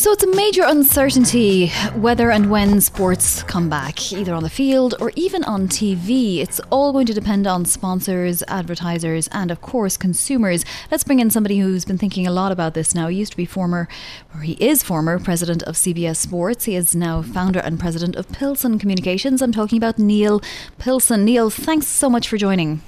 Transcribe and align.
So 0.00 0.12
it's 0.12 0.24
a 0.24 0.34
major 0.34 0.62
uncertainty 0.64 1.68
whether 1.94 2.30
and 2.30 2.50
when 2.50 2.80
sports 2.80 3.42
come 3.42 3.68
back, 3.68 4.10
either 4.14 4.32
on 4.32 4.42
the 4.42 4.48
field 4.48 4.94
or 4.98 5.12
even 5.14 5.44
on 5.44 5.68
TV. 5.68 6.38
It's 6.38 6.58
all 6.70 6.94
going 6.94 7.04
to 7.04 7.12
depend 7.12 7.46
on 7.46 7.66
sponsors, 7.66 8.42
advertisers, 8.48 9.28
and 9.28 9.50
of 9.50 9.60
course 9.60 9.98
consumers. 9.98 10.64
Let's 10.90 11.04
bring 11.04 11.20
in 11.20 11.28
somebody 11.28 11.58
who's 11.58 11.84
been 11.84 11.98
thinking 11.98 12.26
a 12.26 12.30
lot 12.30 12.50
about 12.50 12.72
this 12.72 12.94
now. 12.94 13.08
He 13.08 13.18
used 13.18 13.32
to 13.32 13.36
be 13.36 13.44
former, 13.44 13.88
or 14.34 14.40
he 14.40 14.52
is 14.54 14.82
former 14.82 15.18
president 15.18 15.62
of 15.64 15.74
CBS 15.74 16.16
Sports. 16.16 16.64
He 16.64 16.76
is 16.76 16.94
now 16.94 17.20
founder 17.20 17.60
and 17.60 17.78
president 17.78 18.16
of 18.16 18.32
Pilson 18.32 18.78
Communications. 18.78 19.42
I'm 19.42 19.52
talking 19.52 19.76
about 19.76 19.98
Neal 19.98 20.40
Pilson. 20.78 21.26
Neal, 21.26 21.50
thanks 21.50 21.88
so 21.88 22.08
much 22.08 22.26
for 22.26 22.38
joining. 22.38 22.80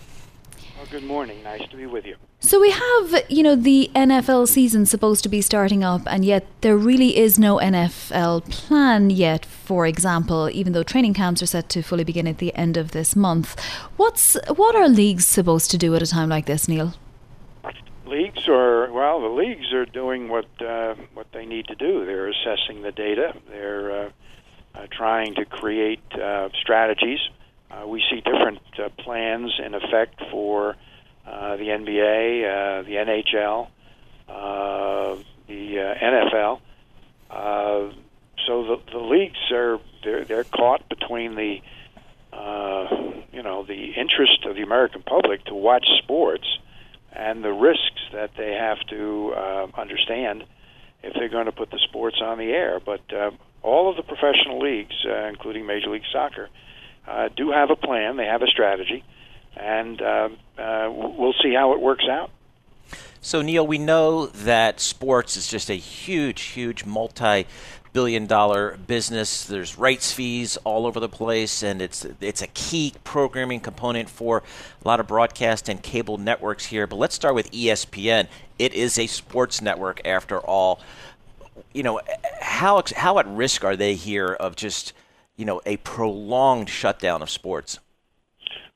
Well, 0.78 0.86
good 0.90 1.04
morning. 1.04 1.42
Nice 1.42 1.68
to 1.68 1.76
be 1.76 1.84
with 1.84 2.06
you. 2.06 2.16
So 2.44 2.60
we 2.60 2.72
have, 2.72 3.24
you 3.28 3.44
know, 3.44 3.54
the 3.54 3.88
NFL 3.94 4.48
season 4.48 4.84
supposed 4.84 5.22
to 5.22 5.28
be 5.28 5.40
starting 5.40 5.84
up, 5.84 6.02
and 6.06 6.24
yet 6.24 6.44
there 6.60 6.76
really 6.76 7.16
is 7.16 7.38
no 7.38 7.58
NFL 7.58 8.50
plan 8.50 9.10
yet. 9.10 9.46
For 9.46 9.86
example, 9.86 10.50
even 10.52 10.72
though 10.72 10.82
training 10.82 11.14
camps 11.14 11.40
are 11.40 11.46
set 11.46 11.68
to 11.68 11.82
fully 11.82 12.02
begin 12.02 12.26
at 12.26 12.38
the 12.38 12.52
end 12.56 12.76
of 12.76 12.90
this 12.90 13.14
month, 13.14 13.58
what's 13.96 14.36
what 14.56 14.74
are 14.74 14.88
leagues 14.88 15.24
supposed 15.24 15.70
to 15.70 15.78
do 15.78 15.94
at 15.94 16.02
a 16.02 16.06
time 16.06 16.30
like 16.30 16.46
this, 16.46 16.66
Neal? 16.66 16.94
Leagues 18.06 18.48
are 18.48 18.90
well, 18.90 19.20
the 19.20 19.28
leagues 19.28 19.72
are 19.72 19.86
doing 19.86 20.28
what 20.28 20.48
uh, 20.60 20.96
what 21.14 21.28
they 21.32 21.46
need 21.46 21.68
to 21.68 21.76
do. 21.76 22.04
They're 22.04 22.28
assessing 22.28 22.82
the 22.82 22.90
data. 22.90 23.34
They're 23.50 24.06
uh, 24.06 24.10
uh, 24.74 24.86
trying 24.90 25.36
to 25.36 25.44
create 25.44 26.02
uh, 26.20 26.48
strategies. 26.60 27.20
Uh, 27.70 27.86
we 27.86 28.02
see 28.10 28.20
different 28.20 28.60
uh, 28.80 28.88
plans 28.98 29.52
in 29.64 29.74
effect 29.74 30.20
for 30.32 30.74
uh, 31.26 31.56
the 31.56 31.64
NBA, 31.64 32.44
uh, 32.44 32.82
the 32.82 32.94
NHL, 32.94 33.68
uh, 34.28 35.22
the 35.48 35.78
uh, 35.78 36.04
NFL. 36.04 36.60
Uh, 37.30 37.92
so 38.46 38.64
the, 38.64 38.76
the 38.92 38.98
leagues 38.98 39.38
are 39.52 39.78
they're, 40.04 40.24
they're 40.24 40.44
caught 40.44 40.88
between 40.88 41.34
the 41.34 41.60
uh, 42.32 42.88
you 43.32 43.42
know 43.42 43.64
the 43.64 43.92
interest 43.96 44.44
of 44.46 44.56
the 44.56 44.62
American 44.62 45.02
public 45.02 45.44
to 45.44 45.54
watch 45.54 45.86
sports 46.02 46.46
and 47.12 47.44
the 47.44 47.52
risks 47.52 48.00
that 48.12 48.30
they 48.36 48.52
have 48.52 48.78
to 48.88 49.34
uh, 49.36 49.66
understand 49.78 50.44
if 51.02 51.14
they're 51.14 51.28
going 51.28 51.46
to 51.46 51.52
put 51.52 51.70
the 51.70 51.78
sports 51.88 52.20
on 52.22 52.38
the 52.38 52.50
air. 52.50 52.80
But 52.80 53.00
uh, 53.12 53.30
all 53.62 53.90
of 53.90 53.96
the 53.96 54.02
professional 54.02 54.60
leagues, 54.60 54.94
uh, 55.06 55.26
including 55.26 55.66
Major 55.66 55.90
League 55.90 56.06
Soccer, 56.12 56.48
uh, 57.06 57.28
do 57.36 57.50
have 57.50 57.70
a 57.70 57.76
plan. 57.76 58.16
They 58.16 58.26
have 58.26 58.42
a 58.42 58.46
strategy 58.46 59.04
and 59.56 60.00
uh, 60.00 60.28
uh, 60.58 60.90
we'll 60.90 61.34
see 61.42 61.54
how 61.54 61.72
it 61.72 61.80
works 61.80 62.04
out. 62.08 62.30
So, 63.20 63.40
Neal, 63.40 63.66
we 63.66 63.78
know 63.78 64.26
that 64.26 64.80
sports 64.80 65.36
is 65.36 65.46
just 65.46 65.70
a 65.70 65.74
huge, 65.74 66.42
huge 66.42 66.84
multi 66.84 67.46
billion 67.92 68.26
dollar 68.26 68.78
business. 68.86 69.44
There's 69.44 69.78
rights 69.78 70.12
fees 70.12 70.56
all 70.64 70.86
over 70.86 70.98
the 70.98 71.08
place, 71.08 71.62
and 71.62 71.80
it's 71.80 72.06
it's 72.20 72.42
a 72.42 72.46
key 72.48 72.94
programming 73.04 73.60
component 73.60 74.08
for 74.08 74.42
a 74.84 74.88
lot 74.88 75.00
of 75.00 75.06
broadcast 75.06 75.68
and 75.68 75.82
cable 75.82 76.18
networks 76.18 76.66
here. 76.66 76.86
But 76.86 76.96
let's 76.96 77.14
start 77.14 77.34
with 77.34 77.50
ESPN. 77.52 78.28
It 78.58 78.74
is 78.74 78.98
a 78.98 79.06
sports 79.06 79.60
network 79.60 80.00
after 80.04 80.38
all. 80.38 80.80
You 81.72 81.82
know, 81.82 82.00
how 82.40 82.82
how 82.96 83.18
at 83.18 83.26
risk 83.28 83.64
are 83.64 83.76
they 83.76 83.94
here 83.94 84.32
of 84.32 84.56
just 84.56 84.92
you 85.36 85.44
know 85.44 85.60
a 85.66 85.76
prolonged 85.78 86.68
shutdown 86.68 87.22
of 87.22 87.30
sports? 87.30 87.78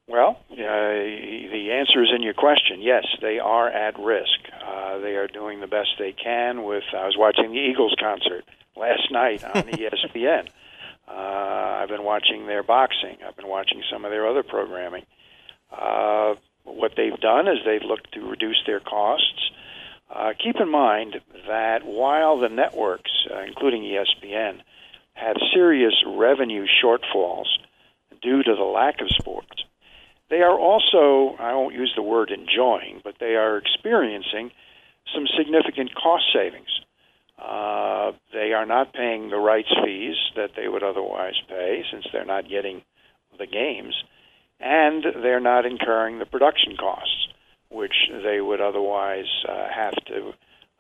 Well, 0.09 0.39
uh, 0.53 0.55
the 0.57 1.71
answer 1.73 2.03
is 2.03 2.11
in 2.15 2.23
your 2.23 2.35
question. 2.35 2.81
Yes, 2.81 3.05
they 3.21 3.41
are 3.41 3.69
at 3.69 3.99
risk. 3.99 4.39
Uh, 4.65 4.99
they 4.99 5.17
are 5.17 5.27
doing 5.27 5.61
the 5.61 5.67
best 5.67 5.89
they 5.99 6.13
can. 6.13 6.63
With 6.63 6.85
I 6.93 7.07
was 7.07 7.17
watching 7.19 7.51
the 7.51 7.59
Eagles 7.59 7.95
concert 7.99 8.45
last 8.77 9.11
night 9.11 9.43
on 9.43 9.63
ESPN. 9.65 10.49
Uh, 11.09 11.11
I've 11.11 11.89
been 11.89 12.05
watching 12.05 12.47
their 12.47 12.63
boxing. 12.63 13.17
I've 13.27 13.37
been 13.37 13.49
watching 13.49 13.83
some 13.91 14.05
of 14.05 14.13
their 14.13 14.29
other 14.29 14.45
programming. 14.45 15.05
Uh, 15.73 16.35
what 16.63 16.93
they've 16.97 17.19
done 17.19 17.49
is 17.49 17.59
they've 17.65 17.83
looked 17.83 18.13
to 18.13 18.29
reduce 18.29 18.63
their 18.65 18.81
costs. 18.81 19.51
Uh, 20.09 20.33
keep 20.39 20.57
in 20.61 20.71
mind 20.71 21.21
that 21.49 21.85
while 21.85 22.39
the 22.39 22.49
networks, 22.49 23.11
uh, 23.35 23.41
including 23.41 23.83
ESPN, 23.83 24.61
have 25.15 25.37
serious 25.53 25.95
revenue 26.07 26.67
shortfalls 26.83 27.47
due 28.23 28.43
to 28.45 28.55
the 28.55 28.63
lack 28.63 29.01
of 29.01 29.09
sports, 29.11 29.65
they 30.29 30.43
are 30.43 30.59
also, 30.59 31.37
I 31.39 31.55
won't 31.55 31.75
use 31.75 31.93
the 31.95 32.03
word 32.03 32.31
enjoying, 32.31 33.01
but 33.05 33.15
they 33.21 33.37
are 33.37 33.57
experiencing 33.57 34.51
some 35.15 35.27
significant 35.39 35.95
cost 35.95 36.25
savings. 36.33 36.81
Uh, 37.39 38.13
they 38.33 38.53
are 38.53 38.67
not 38.67 38.93
paying 38.93 39.31
the 39.31 39.37
rights 39.37 39.73
fees 39.85 40.17
that 40.35 40.51
they 40.57 40.69
would 40.69 40.83
otherwise 40.83 41.35
pay 41.49 41.85
since 41.91 42.07
they're 42.13 42.25
not 42.25 42.49
getting 42.49 42.83
the 43.39 43.47
games, 43.47 43.95
and 44.59 45.05
they're 45.23 45.41
not 45.41 45.67
incurring 45.67 46.19
the 46.19 46.27
production 46.27 46.77
costs, 46.77 47.29
which 47.71 48.11
they 48.25 48.41
would 48.41 48.61
otherwise 48.61 49.27
uh, 49.49 49.69
have 49.75 49.95
to 50.07 50.33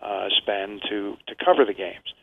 uh, 0.02 0.28
spend 0.38 0.82
to, 0.88 1.16
to 1.28 1.34
cover 1.44 1.64
the 1.64 1.74
games. 1.74 2.14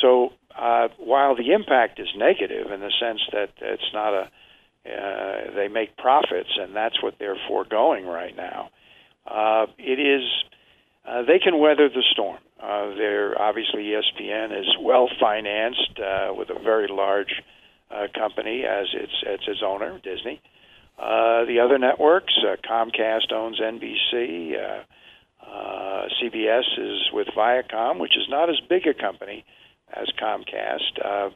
So 0.00 0.32
uh, 0.56 0.88
while 0.98 1.36
the 1.36 1.52
impact 1.52 1.98
is 1.98 2.08
negative 2.16 2.70
in 2.70 2.80
the 2.80 2.92
sense 3.00 3.20
that 3.32 3.50
it's 3.60 3.92
not 3.92 4.14
a 4.14 4.30
uh, 4.86 5.54
they 5.54 5.68
make 5.68 5.96
profits, 5.96 6.50
and 6.58 6.74
that's 6.74 7.02
what 7.02 7.14
they're 7.18 7.38
foregoing 7.48 8.06
right 8.06 8.36
now. 8.36 8.70
Uh, 9.26 9.66
it 9.78 9.98
is 9.98 10.22
uh, 11.06 11.22
they 11.22 11.38
can 11.38 11.58
weather 11.58 11.88
the 11.88 12.02
storm. 12.12 12.38
Uh, 12.62 12.94
they're 12.96 13.40
obviously 13.40 13.82
ESPN 13.84 14.58
is 14.58 14.66
well 14.80 15.08
financed 15.20 15.98
uh, 15.98 16.32
with 16.34 16.48
a 16.50 16.58
very 16.62 16.88
large 16.88 17.42
uh, 17.90 18.06
company 18.14 18.64
as 18.64 18.86
its 18.94 19.12
as 19.26 19.40
its 19.46 19.60
owner, 19.64 20.00
Disney. 20.02 20.40
Uh, 20.98 21.44
the 21.44 21.60
other 21.60 21.78
networks, 21.78 22.32
uh, 22.46 22.56
Comcast 22.68 23.32
owns 23.32 23.60
NBC. 23.60 24.54
Uh, 24.54 24.82
uh, 25.44 26.08
CBS 26.22 26.64
is 26.78 27.10
with 27.12 27.28
Viacom, 27.36 27.98
which 27.98 28.16
is 28.16 28.26
not 28.28 28.48
as 28.48 28.56
big 28.68 28.86
a 28.86 28.94
company 28.94 29.44
as 29.92 30.08
Comcast. 30.20 31.04
Uh, 31.04 31.30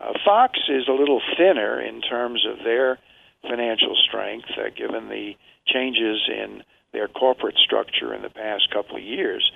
uh, 0.00 0.12
Fox 0.24 0.58
is 0.68 0.88
a 0.88 0.92
little 0.92 1.20
thinner 1.36 1.80
in 1.80 2.00
terms 2.00 2.46
of 2.46 2.64
their 2.64 2.98
financial 3.42 3.96
strength, 4.08 4.48
uh, 4.58 4.70
given 4.76 5.08
the 5.08 5.34
changes 5.66 6.28
in 6.28 6.62
their 6.92 7.08
corporate 7.08 7.56
structure 7.56 8.14
in 8.14 8.22
the 8.22 8.30
past 8.30 8.70
couple 8.72 8.96
of 8.96 9.02
years. 9.02 9.50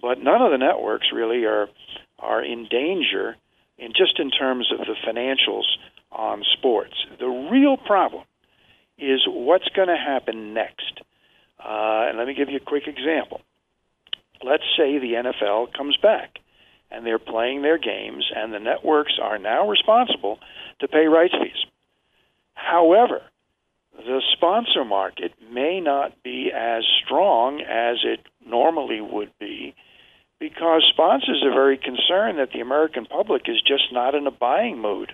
But 0.00 0.18
none 0.18 0.42
of 0.42 0.50
the 0.50 0.58
networks 0.58 1.08
really 1.12 1.44
are 1.44 1.68
are 2.18 2.44
in 2.44 2.68
danger 2.70 3.36
in 3.78 3.92
just 3.92 4.20
in 4.20 4.30
terms 4.30 4.72
of 4.72 4.86
the 4.86 4.94
financials 5.06 5.64
on 6.12 6.44
sports. 6.52 6.94
The 7.18 7.26
real 7.26 7.76
problem 7.76 8.24
is 8.98 9.20
what's 9.26 9.68
going 9.74 9.88
to 9.88 9.96
happen 9.96 10.54
next. 10.54 11.00
Uh, 11.58 12.06
and 12.08 12.18
let 12.18 12.26
me 12.26 12.34
give 12.34 12.48
you 12.48 12.58
a 12.58 12.60
quick 12.60 12.86
example. 12.86 13.40
Let's 14.44 14.64
say 14.76 14.98
the 14.98 15.14
NFL 15.14 15.72
comes 15.72 15.96
back 15.96 16.38
and 16.92 17.06
they're 17.06 17.18
playing 17.18 17.62
their 17.62 17.78
games, 17.78 18.30
and 18.34 18.52
the 18.52 18.58
networks 18.58 19.18
are 19.20 19.38
now 19.38 19.68
responsible 19.68 20.38
to 20.80 20.88
pay 20.88 21.06
rights 21.06 21.34
fees. 21.40 21.64
However, 22.54 23.22
the 23.96 24.22
sponsor 24.32 24.84
market 24.84 25.32
may 25.52 25.80
not 25.80 26.22
be 26.22 26.50
as 26.54 26.84
strong 27.04 27.60
as 27.60 27.98
it 28.04 28.20
normally 28.46 29.00
would 29.00 29.32
be 29.38 29.74
because 30.38 30.84
sponsors 30.92 31.42
are 31.44 31.54
very 31.54 31.78
concerned 31.78 32.38
that 32.38 32.50
the 32.52 32.60
American 32.60 33.06
public 33.06 33.42
is 33.46 33.60
just 33.62 33.92
not 33.92 34.14
in 34.14 34.26
a 34.26 34.30
buying 34.30 34.78
mood. 34.80 35.12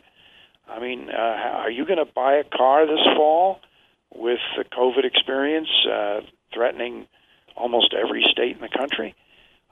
I 0.69 0.81
mean, 0.81 1.11
uh, 1.11 1.17
are 1.17 1.71
you 1.71 1.85
going 1.85 1.99
to 1.99 2.11
buy 2.11 2.37
a 2.37 2.45
car 2.45 2.87
this 2.87 3.05
fall 3.15 3.61
with 4.15 4.39
the 4.57 4.65
COVID 4.65 5.05
experience 5.05 5.69
uh, 5.87 6.21
threatening 6.53 7.07
almost 7.57 7.95
every 7.95 8.25
state 8.31 8.57
in 8.57 8.63
the 8.63 8.69
country? 8.69 9.15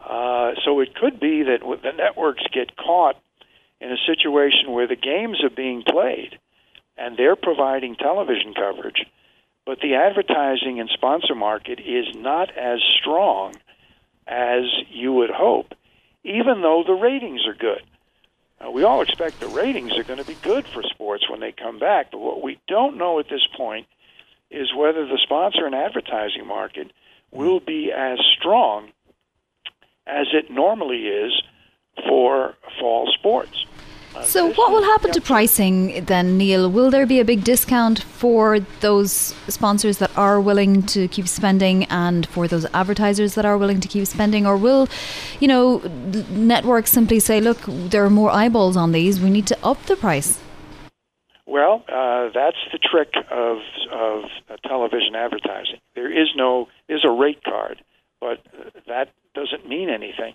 Uh, 0.05 0.53
so 0.65 0.81
it 0.81 0.95
could 0.95 1.19
be 1.19 1.43
that 1.43 1.61
the 1.83 1.93
networks 1.93 2.45
get 2.53 2.77
caught 2.77 3.17
in 3.81 3.91
a 3.91 3.97
situation 4.07 4.73
where 4.73 4.87
the 4.87 4.97
games 4.97 5.43
are 5.43 5.51
being 5.51 5.83
played 5.83 6.39
and 6.97 7.17
they're 7.17 7.37
providing 7.37 7.97
television 7.97 8.55
coverage, 8.55 9.05
but 9.65 9.81
the 9.81 9.95
advertising 9.95 10.81
and 10.81 10.89
sponsor 10.93 11.35
market 11.35 11.81
is 11.81 12.07
not 12.15 12.57
as 12.57 12.81
strong 13.01 13.55
as 14.27 14.63
you 14.91 15.13
would 15.13 15.31
hope, 15.31 15.75
even 16.25 16.63
though 16.63 16.85
the 16.87 16.95
ratings 16.95 17.47
are 17.47 17.55
good. 17.55 17.83
We 18.73 18.85
all 18.85 19.03
expect 19.03 19.41
the 19.41 19.49
ratings 19.49 19.93
are 19.99 20.05
going 20.05 20.19
to 20.19 20.25
be 20.25 20.37
good 20.43 20.67
for 20.73 20.83
sports 20.83 21.29
when 21.29 21.41
they 21.41 21.53
come 21.53 21.79
back, 21.79 22.11
but 22.11 22.19
what 22.19 22.43
we 22.43 22.59
don't 22.67 22.97
know 22.97 23.19
at 23.19 23.29
this 23.29 23.47
point 23.57 23.87
is 24.51 24.75
whether 24.75 25.07
the 25.07 25.19
sponsor 25.23 25.67
and 25.67 25.75
advertising 25.75 26.47
market 26.47 26.91
will 27.31 27.61
be 27.61 27.93
as 27.93 28.19
strong 28.39 28.93
as 30.07 30.27
it 30.33 30.51
normally 30.51 31.09
is 31.09 31.43
for 32.09 32.55
fall 32.81 33.11
sports. 33.13 33.67
Uh, 34.15 34.23
so, 34.23 34.53
what 34.55 34.71
will 34.71 34.83
happen 34.83 35.13
to 35.13 35.21
pricing 35.21 36.05
then, 36.07 36.39
Neal? 36.39 36.71
Will 36.71 36.91
there 36.91 37.07
be 37.07 37.21
a 37.21 37.25
big 37.25 37.45
discount 37.45 38.03
for 38.03 38.61
those 38.81 39.35
sponsors 39.49 39.99
that 39.99 40.17
are 40.17 40.41
willing 40.41 40.83
to 40.85 41.07
keep 41.09 41.29
spending 41.29 41.85
and 41.85 42.27
for 42.27 42.49
those 42.49 42.65
advertisers 42.73 43.35
that 43.35 43.45
are 43.45 43.59
willing 43.59 43.81
to 43.81 43.89
keep 43.89 44.07
spending? 44.07 44.47
Or 44.47 44.57
will, 44.57 44.89
you 45.39 45.49
know, 45.49 45.79
networks 46.31 46.91
simply 46.91 47.21
say, 47.21 47.41
look, 47.41 47.59
there 47.67 48.05
are 48.05 48.11
more 48.11 48.31
eyeballs 48.31 48.77
on 48.77 48.93
these, 48.93 49.21
we 49.21 49.29
need 49.29 49.47
to 49.49 49.59
up 49.63 49.83
the 49.85 49.97
price? 49.97 50.41
Well, 51.47 51.85
uh, 51.89 52.31
that's 52.35 52.57
the 52.73 52.79
trick 52.79 53.13
of 53.31 53.59
of 53.93 54.25
television 54.63 55.15
advertising. 55.15 55.79
There 55.95 56.11
is 56.11 56.29
no 56.37 56.69
there's 56.89 57.05
a 57.05 57.11
rate 57.11 57.43
card, 57.45 57.83
but 58.21 58.39
that 58.89 59.11
doesn't 59.37 59.69
mean 59.69 59.89
anything. 59.89 60.35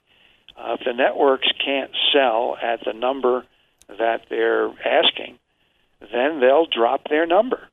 Uh, 0.55 0.77
if 0.79 0.85
the 0.85 0.93
networks 0.93 1.47
can't 1.63 1.91
sell 2.13 2.55
at 2.61 2.79
the 2.85 2.93
number 2.93 3.45
that 3.89 4.21
they're 4.29 4.69
asking, 4.85 5.37
then 5.99 6.39
they'll 6.39 6.65
drop 6.65 7.09
their 7.09 7.25
number. 7.25 7.67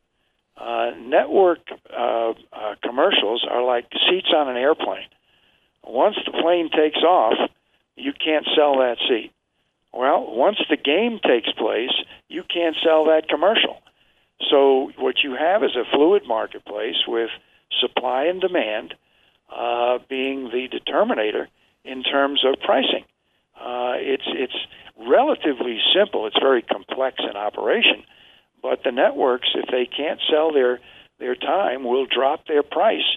Uh, 0.57 0.91
network 0.99 1.61
uh, 1.97 2.33
uh, 2.53 2.75
commercials 2.83 3.47
are 3.49 3.63
like 3.63 3.87
seats 4.11 4.33
on 4.35 4.49
an 4.49 4.57
airplane. 4.57 5.07
Once 5.87 6.17
the 6.27 6.33
plane 6.33 6.69
takes 6.71 6.99
off, 6.99 7.35
you 7.97 8.13
can't 8.13 8.47
sell 8.57 8.79
that 8.79 8.97
seat. 9.09 9.31
Well, 9.93 10.27
once 10.29 10.59
the 10.69 10.77
game 10.77 11.21
takes 11.25 11.51
place, 11.53 11.93
you 12.29 12.43
can't 12.43 12.77
sell 12.85 13.07
that 13.07 13.29
commercial. 13.29 13.79
So 14.51 14.91
what 14.99 15.23
you 15.23 15.35
have 15.35 15.63
is 15.63 15.77
a 15.77 15.89
fluid 15.97 16.23
marketplace 16.27 17.07
with 17.07 17.31
supply 17.81 18.25
and 18.25 18.41
demand 18.41 18.95
uh, 19.49 19.99
being 20.09 20.45
the 20.45 20.69
determinator 20.69 21.47
in 21.85 22.03
terms 22.03 22.45
of 22.45 22.61
pricing. 22.61 23.05
Uh, 23.59 23.95
it's 23.97 24.27
it's 24.27 24.57
relatively 24.97 25.79
simple. 25.95 26.27
It's 26.27 26.39
very 26.41 26.63
complex 26.63 27.17
in 27.19 27.37
operation, 27.37 28.05
but 28.63 28.85
the 28.85 28.93
networks, 28.93 29.49
if 29.55 29.69
they 29.71 29.87
can't 29.87 30.21
sell 30.31 30.53
their 30.53 30.81
their 31.19 31.35
time, 31.35 31.85
will 31.85 32.07
drop 32.07 32.47
their 32.47 32.63
price 32.63 33.17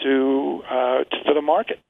to, 0.00 0.62
uh, 0.68 1.04
to 1.04 1.16
for 1.24 1.34
the 1.34 1.42
market. 1.42 1.80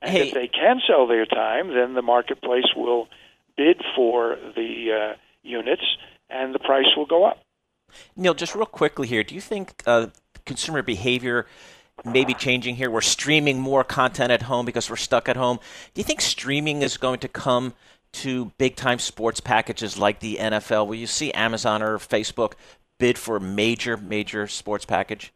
And 0.00 0.10
hey. 0.10 0.28
if 0.28 0.34
they 0.34 0.48
can 0.48 0.80
sell 0.86 1.06
their 1.06 1.26
time, 1.26 1.74
then 1.74 1.94
the 1.94 2.02
marketplace 2.02 2.66
will 2.74 3.08
bid 3.56 3.82
for 3.94 4.36
the 4.54 4.92
uh, 4.92 5.16
units, 5.42 5.82
and 6.30 6.54
the 6.54 6.58
price 6.58 6.86
will 6.96 7.06
go 7.06 7.24
up. 7.24 7.40
Neal, 8.16 8.34
just 8.34 8.54
real 8.54 8.66
quickly 8.66 9.06
here, 9.08 9.22
do 9.22 9.34
you 9.34 9.40
think 9.40 9.82
uh, 9.86 10.08
consumer 10.44 10.82
behavior 10.82 11.46
may 12.04 12.24
be 12.24 12.34
changing 12.34 12.76
here? 12.76 12.90
We're 12.90 13.00
streaming 13.00 13.60
more 13.60 13.84
content 13.84 14.30
at 14.30 14.42
home 14.42 14.66
because 14.66 14.90
we're 14.90 14.96
stuck 14.96 15.28
at 15.28 15.36
home. 15.36 15.58
Do 15.94 16.00
you 16.00 16.04
think 16.04 16.20
streaming 16.20 16.82
is 16.82 16.96
going 16.96 17.20
to 17.20 17.28
come 17.28 17.74
to 18.12 18.52
big 18.58 18.76
time 18.76 18.98
sports 18.98 19.40
packages 19.40 19.98
like 19.98 20.20
the 20.20 20.36
NFL? 20.36 20.86
Will 20.86 20.94
you 20.94 21.06
see 21.06 21.32
Amazon 21.32 21.82
or 21.82 21.98
Facebook 21.98 22.52
bid 22.98 23.18
for 23.18 23.36
a 23.36 23.40
major, 23.40 23.96
major 23.96 24.46
sports 24.46 24.84
package? 24.84 25.32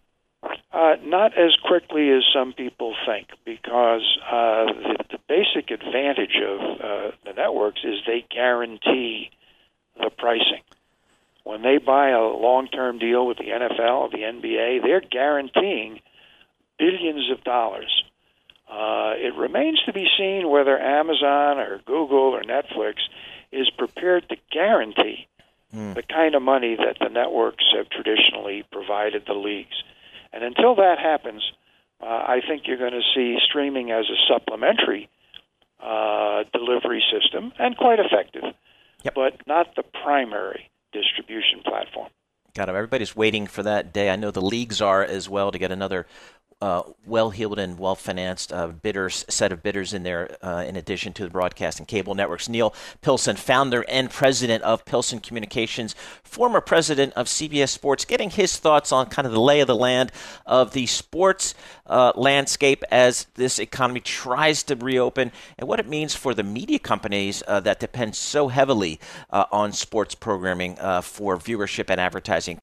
Uh, 0.73 0.95
not 1.03 1.37
as 1.37 1.55
quickly 1.67 2.11
as 2.11 2.23
some 2.33 2.53
people 2.53 2.95
think, 3.07 3.29
because 3.45 4.19
uh, 4.25 4.67
the, 4.67 4.97
the, 5.11 5.19
basic 5.29 5.71
advantage 5.71 6.37
of 6.43 6.61
uh, 6.61 7.11
the 7.25 7.33
networks 7.37 7.81
is 7.85 7.97
they 8.07 8.25
guarantee 8.31 9.31
the 9.97 10.11
pricing. 10.17 10.63
When 11.45 11.63
they 11.63 11.79
buy 11.79 12.11
a 12.11 12.21
long 12.21 12.69
term 12.69 12.99
deal 12.99 13.27
with 13.27 13.39
the 13.39 13.45
NFL 13.45 14.11
the 14.13 14.19
NBA, 14.19 14.83
they're 14.83 15.01
guaranteeing 15.01 16.01
billions 16.81 17.31
of 17.31 17.45
dollars. 17.45 18.05
Uh, 18.69 19.13
it 19.17 19.35
remains 19.37 19.81
to 19.85 19.93
be 19.93 20.07
seen 20.17 20.49
whether 20.49 20.79
Amazon 20.79 21.59
or 21.59 21.81
Google 21.85 22.35
or 22.35 22.43
Netflix 22.43 22.95
is 23.53 23.69
prepared 23.77 24.29
to 24.31 24.37
guarantee 24.51 25.27
mm. 25.75 25.95
the 25.95 26.03
kind 26.03 26.35
of 26.35 26.43
money 26.43 26.77
that 26.77 26.97
the 27.01 27.09
networks 27.09 27.65
have 27.77 27.89
traditionally 27.91 28.65
provided 28.73 29.25
the 29.27 29.35
leagues. 29.35 29.83
And 30.33 30.45
until 30.45 30.77
that 30.77 30.99
happens, 30.99 31.43
uh, 32.01 32.07
I 32.07 32.41
think 32.47 32.63
you're 32.67 32.79
going 32.79 32.93
to 32.93 33.03
see 33.15 33.37
streaming 33.45 33.91
as 33.91 34.07
a 34.09 34.33
supplementary 34.33 35.09
uh, 35.83 36.45
delivery 36.53 37.03
system 37.13 37.53
and 37.59 37.77
quite 37.77 37.99
effective, 37.99 38.45
yep. 39.03 39.15
but 39.15 39.47
not 39.47 39.75
the 39.75 39.83
primary 39.83 40.71
distribution 40.93 41.61
platform. 41.65 42.09
Got 42.55 42.69
it. 42.69 42.75
Everybody's 42.75 43.15
waiting 43.15 43.47
for 43.47 43.63
that 43.63 43.93
day. 43.93 44.11
I 44.11 44.17
know 44.17 44.31
the 44.31 44.43
leagues 44.43 44.81
are 44.81 45.05
as 45.05 45.29
well 45.29 45.53
to 45.53 45.59
get 45.59 45.71
another 45.71 46.07
uh, 46.61 46.83
well-heeled 47.07 47.59
and 47.59 47.79
well-financed 47.79 48.53
uh, 48.53 48.69
bidders 48.69 49.25
set 49.29 49.53
of 49.53 49.63
bidders 49.63 49.95
in 49.95 50.03
there, 50.03 50.37
uh, 50.43 50.65
in 50.67 50.77
addition 50.77 51.13
to 51.15 51.25
the 51.25 51.31
broadcast 51.31 51.79
and 51.79 51.89
cable 51.89 52.15
networks. 52.15 52.49
Neal 52.49 52.75
Pilson, 53.01 53.37
founder 53.37 53.85
and 53.89 54.11
president 54.11 54.63
of 54.63 54.85
Pilson 54.85 55.21
Communications, 55.21 55.95
former 56.23 56.61
president 56.61 57.15
of 57.15 57.27
CBS 57.27 57.71
Sports, 57.71 58.05
getting 58.05 58.31
his 58.31 58.59
thoughts 58.59 58.93
on 58.93 59.07
kind 59.07 59.27
of 59.27 59.33
the 59.33 59.41
lay 59.41 59.61
of 59.61 59.67
the 59.67 59.77
land 59.77 60.13
of 60.45 60.73
the 60.73 60.87
sports 60.87 61.55
uh, 61.87 62.13
landscape 62.15 62.85
as 62.91 63.27
this 63.35 63.59
economy 63.59 64.01
tries 64.01 64.63
to 64.65 64.77
reopen, 64.77 65.33
and 65.59 65.69
what 65.69 65.81
it 65.81 65.89
means 65.89 66.15
for 66.15 66.35
the 66.35 66.43
media 66.43 66.79
companies 66.79 67.43
uh, 67.47 67.61
that 67.61 67.81
depend 67.81 68.15
so 68.15 68.49
heavily 68.49 69.01
uh, 69.31 69.45
on 69.51 69.73
sports 69.73 70.15
programming 70.15 70.77
for 71.03 71.37
viewership 71.37 71.89
and 71.89 72.01
advertising 72.01 72.59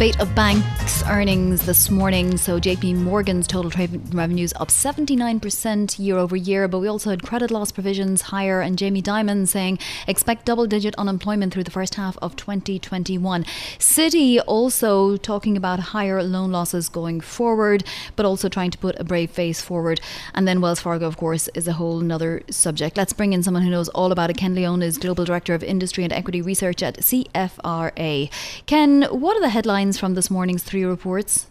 spate 0.00 0.18
of 0.18 0.34
banks 0.34 1.02
earnings 1.08 1.66
this 1.66 1.90
morning. 1.90 2.38
So 2.38 2.58
JP 2.58 2.96
Morgan's 2.96 3.46
total 3.46 3.70
trade 3.70 4.14
revenues 4.14 4.54
up 4.56 4.68
79% 4.68 5.98
year 5.98 6.16
over 6.16 6.36
year, 6.36 6.68
but 6.68 6.78
we 6.78 6.88
also 6.88 7.10
had 7.10 7.22
credit 7.22 7.50
loss 7.50 7.70
provisions 7.70 8.22
higher 8.22 8.62
and 8.62 8.78
Jamie 8.78 9.02
Dimon 9.02 9.46
saying 9.46 9.78
expect 10.06 10.46
double 10.46 10.66
digit 10.66 10.94
unemployment 10.94 11.52
through 11.52 11.64
the 11.64 11.70
first 11.70 11.96
half 11.96 12.16
of 12.22 12.34
2021. 12.36 13.44
Citi 13.78 14.40
also 14.46 15.18
talking 15.18 15.54
about 15.54 15.80
higher 15.80 16.22
loan 16.22 16.50
losses 16.50 16.88
going 16.88 17.20
forward, 17.20 17.84
but 18.16 18.24
also 18.24 18.48
trying 18.48 18.70
to 18.70 18.78
put 18.78 18.98
a 18.98 19.04
brave 19.04 19.30
face 19.30 19.60
forward. 19.60 20.00
And 20.32 20.48
then 20.48 20.62
Wells 20.62 20.80
Fargo, 20.80 21.06
of 21.06 21.18
course, 21.18 21.48
is 21.48 21.68
a 21.68 21.74
whole 21.74 22.10
other 22.10 22.40
subject. 22.48 22.96
Let's 22.96 23.12
bring 23.12 23.34
in 23.34 23.42
someone 23.42 23.64
who 23.64 23.70
knows 23.70 23.90
all 23.90 24.12
about 24.12 24.30
it. 24.30 24.38
Ken 24.38 24.54
Leon 24.54 24.82
is 24.82 24.96
Global 24.96 25.26
Director 25.26 25.52
of 25.52 25.62
Industry 25.62 26.04
and 26.04 26.12
Equity 26.12 26.40
Research 26.40 26.82
at 26.82 27.00
CFRA. 27.00 28.30
Ken, 28.64 29.02
what 29.10 29.36
are 29.36 29.42
the 29.42 29.50
headlines? 29.50 29.89
From 29.98 30.14
this 30.14 30.30
morning's 30.30 30.62
three 30.62 30.84
reports? 30.84 31.46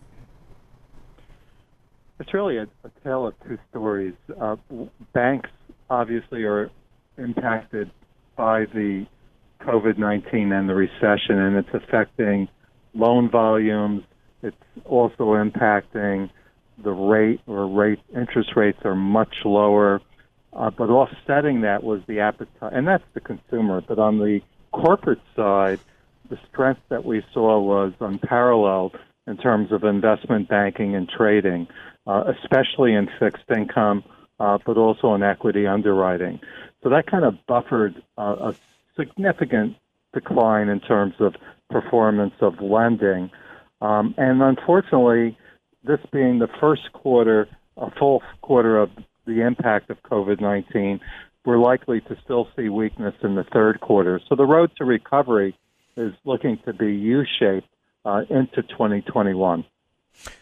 It's 2.19 2.33
really 2.33 2.57
a, 2.57 2.67
a 2.83 2.91
tale 3.03 3.27
of 3.27 3.33
two 3.47 3.57
stories. 3.69 4.13
Uh, 4.39 4.57
banks 5.13 5.49
obviously 5.89 6.43
are 6.43 6.69
impacted 7.17 7.91
by 8.35 8.65
the 8.65 9.05
COVID 9.61 9.97
19 9.97 10.51
and 10.51 10.69
the 10.69 10.75
recession, 10.75 11.37
and 11.37 11.57
it's 11.57 11.73
affecting 11.73 12.47
loan 12.93 13.29
volumes. 13.29 14.03
It's 14.41 14.55
also 14.85 15.33
impacting 15.33 16.29
the 16.81 16.91
rate 16.91 17.41
or 17.45 17.67
rate 17.67 17.99
interest 18.15 18.55
rates 18.55 18.79
are 18.85 18.95
much 18.95 19.43
lower. 19.43 20.01
Uh, 20.51 20.71
but 20.71 20.89
offsetting 20.89 21.61
that 21.61 21.83
was 21.83 22.01
the 22.07 22.21
appetite, 22.21 22.73
and 22.73 22.87
that's 22.87 23.03
the 23.13 23.19
consumer. 23.19 23.81
But 23.81 23.99
on 23.99 24.17
the 24.17 24.41
corporate 24.71 25.21
side, 25.35 25.79
the 26.29 26.37
strength 26.51 26.81
that 26.89 27.05
we 27.05 27.23
saw 27.33 27.59
was 27.59 27.93
unparalleled 27.99 28.97
in 29.27 29.37
terms 29.37 29.71
of 29.71 29.83
investment 29.83 30.49
banking 30.49 30.95
and 30.95 31.07
trading, 31.09 31.67
uh, 32.07 32.23
especially 32.41 32.93
in 32.93 33.07
fixed 33.19 33.49
income, 33.55 34.03
uh, 34.39 34.57
but 34.65 34.77
also 34.77 35.13
in 35.13 35.23
equity 35.23 35.67
underwriting. 35.67 36.39
So 36.81 36.89
that 36.89 37.07
kind 37.07 37.25
of 37.25 37.35
buffered 37.47 38.01
uh, 38.17 38.51
a 38.51 38.55
significant 38.97 39.75
decline 40.13 40.69
in 40.69 40.79
terms 40.79 41.15
of 41.19 41.35
performance 41.69 42.33
of 42.41 42.59
lending. 42.61 43.29
Um, 43.81 44.15
and 44.17 44.41
unfortunately, 44.41 45.37
this 45.83 45.99
being 46.11 46.39
the 46.39 46.49
first 46.59 46.91
quarter, 46.93 47.47
a 47.77 47.91
full 47.91 48.23
quarter 48.41 48.77
of 48.77 48.89
the 49.25 49.41
impact 49.41 49.89
of 49.89 50.01
COVID 50.03 50.41
19, 50.41 50.99
we're 51.45 51.59
likely 51.59 52.01
to 52.01 52.17
still 52.23 52.47
see 52.55 52.69
weakness 52.69 53.15
in 53.23 53.35
the 53.35 53.45
third 53.53 53.79
quarter. 53.79 54.19
So 54.27 54.35
the 54.35 54.45
road 54.45 54.71
to 54.77 54.85
recovery 54.85 55.55
is 55.99 56.13
looking 56.23 56.57
to 56.65 56.73
be 56.73 56.93
U-shaped 56.93 57.67
uh, 58.05 58.23
into 58.29 58.61
2021. 58.63 59.65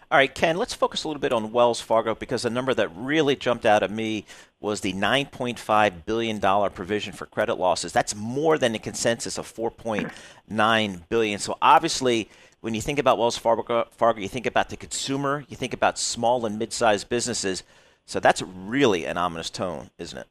All 0.10 0.18
right, 0.18 0.34
Ken, 0.34 0.56
let's 0.56 0.74
focus 0.74 1.04
a 1.04 1.08
little 1.10 1.20
bit 1.20 1.34
on 1.34 1.52
Wells 1.52 1.82
Fargo 1.82 2.16
because 2.16 2.44
the 2.44 2.50
number 2.50 2.74
that 2.74 2.90
really 2.96 3.36
jumped 3.36 3.66
out 3.66 3.84
at 3.84 3.92
me 3.92 4.26
was 4.62 4.80
the 4.80 4.94
$9.5 4.94 6.06
billion 6.06 6.40
provision 6.70 7.12
for 7.12 7.26
credit 7.26 7.56
losses. 7.56 7.92
That's 7.92 8.16
more 8.16 8.58
than 8.58 8.72
the 8.72 8.80
consensus 8.80 9.38
of 9.38 9.54
4.9 9.54 11.10
billion. 11.10 11.40
So 11.40 11.58
obviously, 11.62 12.30
when 12.62 12.74
you 12.74 12.82
think 12.82 13.00
about 13.00 13.18
Wells 13.18 13.38
Fargo, 13.38 13.86
Fargo, 13.92 14.22
you 14.22 14.30
think 14.30 14.46
about 14.46 14.70
the 14.70 14.78
consumer, 14.78 15.44
you 15.50 15.58
think 15.58 15.74
about 15.74 16.00
small 16.00 16.46
and 16.46 16.58
mid-sized 16.58 17.10
businesses. 17.10 17.64
So 18.06 18.22
that's 18.22 18.42
really 18.42 19.06
an 19.06 19.18
ominous 19.18 19.50
tone, 19.50 19.90
isn't 19.98 20.20
it? 20.20 20.28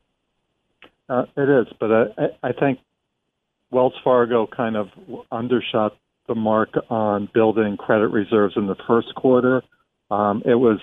Uh, 1.08 1.26
it 1.36 1.48
is, 1.48 1.66
but 1.78 1.92
I, 1.92 2.30
I 2.42 2.52
think 2.52 2.80
Wells 3.70 3.94
Fargo 4.02 4.46
kind 4.46 4.76
of 4.76 4.88
undershot 5.30 5.96
the 6.28 6.34
mark 6.34 6.70
on 6.90 7.28
building 7.32 7.76
credit 7.76 8.08
reserves 8.08 8.54
in 8.56 8.66
the 8.66 8.76
first 8.86 9.14
quarter. 9.14 9.62
um, 10.10 10.42
it 10.44 10.54
was 10.54 10.80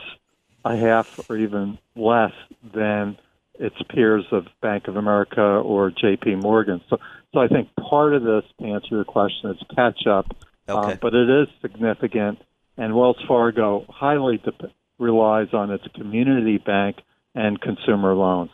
a 0.65 0.75
half 0.75 1.29
or 1.29 1.37
even 1.37 1.77
less 1.95 2.31
than 2.73 3.17
its 3.59 3.75
peers 3.89 4.25
of 4.31 4.47
Bank 4.61 4.87
of 4.87 4.95
America 4.95 5.41
or 5.41 5.91
J.P. 5.91 6.35
Morgan. 6.35 6.81
So, 6.89 6.97
so 7.33 7.39
I 7.39 7.47
think 7.47 7.69
part 7.75 8.13
of 8.13 8.23
this, 8.23 8.43
to 8.59 8.65
answer 8.65 8.87
your 8.91 9.05
question, 9.05 9.51
is 9.51 9.57
catch 9.75 10.07
up. 10.07 10.35
Okay. 10.67 10.93
Um, 10.93 10.99
but 11.01 11.13
it 11.13 11.29
is 11.29 11.47
significant, 11.61 12.39
and 12.77 12.95
Wells 12.95 13.21
Fargo 13.27 13.85
highly 13.89 14.37
de- 14.37 14.71
relies 14.97 15.53
on 15.53 15.71
its 15.71 15.85
community 15.95 16.57
bank 16.57 16.97
and 17.35 17.59
consumer 17.59 18.13
loans. 18.13 18.51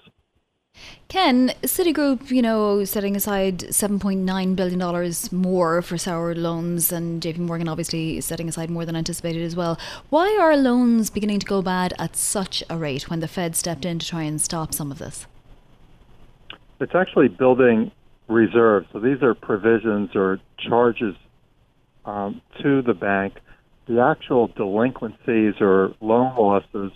Ken, 1.09 1.51
Citigroup, 1.63 2.29
you 2.29 2.43
know, 2.43 2.85
setting 2.85 3.15
aside 3.15 3.57
$7.9 3.61 4.55
billion 4.55 5.13
more 5.31 5.81
for 5.81 5.97
sour 5.97 6.35
loans, 6.35 6.91
and 6.91 7.19
JP 7.19 7.39
Morgan 7.39 7.67
obviously 7.67 8.21
setting 8.21 8.47
aside 8.47 8.69
more 8.69 8.85
than 8.85 8.95
anticipated 8.95 9.41
as 9.41 9.55
well. 9.55 9.79
Why 10.11 10.37
are 10.39 10.55
loans 10.55 11.09
beginning 11.09 11.39
to 11.39 11.47
go 11.47 11.63
bad 11.63 11.95
at 11.97 12.15
such 12.15 12.63
a 12.69 12.77
rate 12.77 13.09
when 13.09 13.21
the 13.21 13.27
Fed 13.27 13.55
stepped 13.55 13.85
in 13.85 13.97
to 13.97 14.05
try 14.05 14.21
and 14.21 14.39
stop 14.39 14.71
some 14.71 14.91
of 14.91 14.99
this? 14.99 15.25
It's 16.79 16.93
actually 16.93 17.29
building 17.29 17.91
reserves. 18.27 18.85
So 18.93 18.99
these 18.99 19.23
are 19.23 19.33
provisions 19.33 20.11
or 20.13 20.39
charges 20.59 21.15
um, 22.05 22.39
to 22.61 22.83
the 22.83 22.93
bank. 22.93 23.39
The 23.87 23.99
actual 23.99 24.45
delinquencies 24.49 25.55
or 25.59 25.95
loan 26.01 26.35
losses 26.37 26.91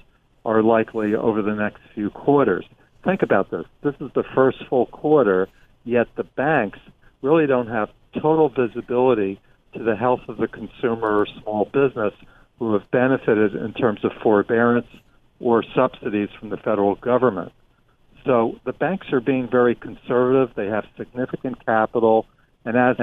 are 0.45 0.61
likely 0.61 1.15
over 1.15 1.41
the 1.41 1.55
next 1.55 1.79
few 1.95 2.11
quarters 2.11 2.65
think 3.03 3.21
about 3.21 3.51
this. 3.51 3.65
This 3.81 3.95
is 3.99 4.11
the 4.13 4.23
first 4.35 4.57
full 4.69 4.87
quarter, 4.87 5.47
yet 5.83 6.07
the 6.15 6.23
banks 6.23 6.79
really 7.21 7.47
don't 7.47 7.67
have 7.67 7.89
total 8.21 8.49
visibility 8.49 9.39
to 9.73 9.83
the 9.83 9.95
health 9.95 10.21
of 10.27 10.37
the 10.37 10.47
consumer 10.47 11.19
or 11.19 11.25
small 11.41 11.65
business 11.65 12.13
who 12.59 12.73
have 12.73 12.89
benefited 12.91 13.55
in 13.55 13.73
terms 13.73 14.03
of 14.03 14.11
forbearance 14.21 14.87
or 15.39 15.63
subsidies 15.75 16.29
from 16.39 16.49
the 16.49 16.57
federal 16.57 16.95
government. 16.95 17.51
So 18.25 18.59
the 18.63 18.73
banks 18.73 19.11
are 19.11 19.19
being 19.19 19.49
very 19.49 19.75
conservative. 19.75 20.55
They 20.55 20.67
have 20.67 20.85
significant 20.97 21.65
capital, 21.65 22.25
and 22.63 22.77
as 22.77 22.95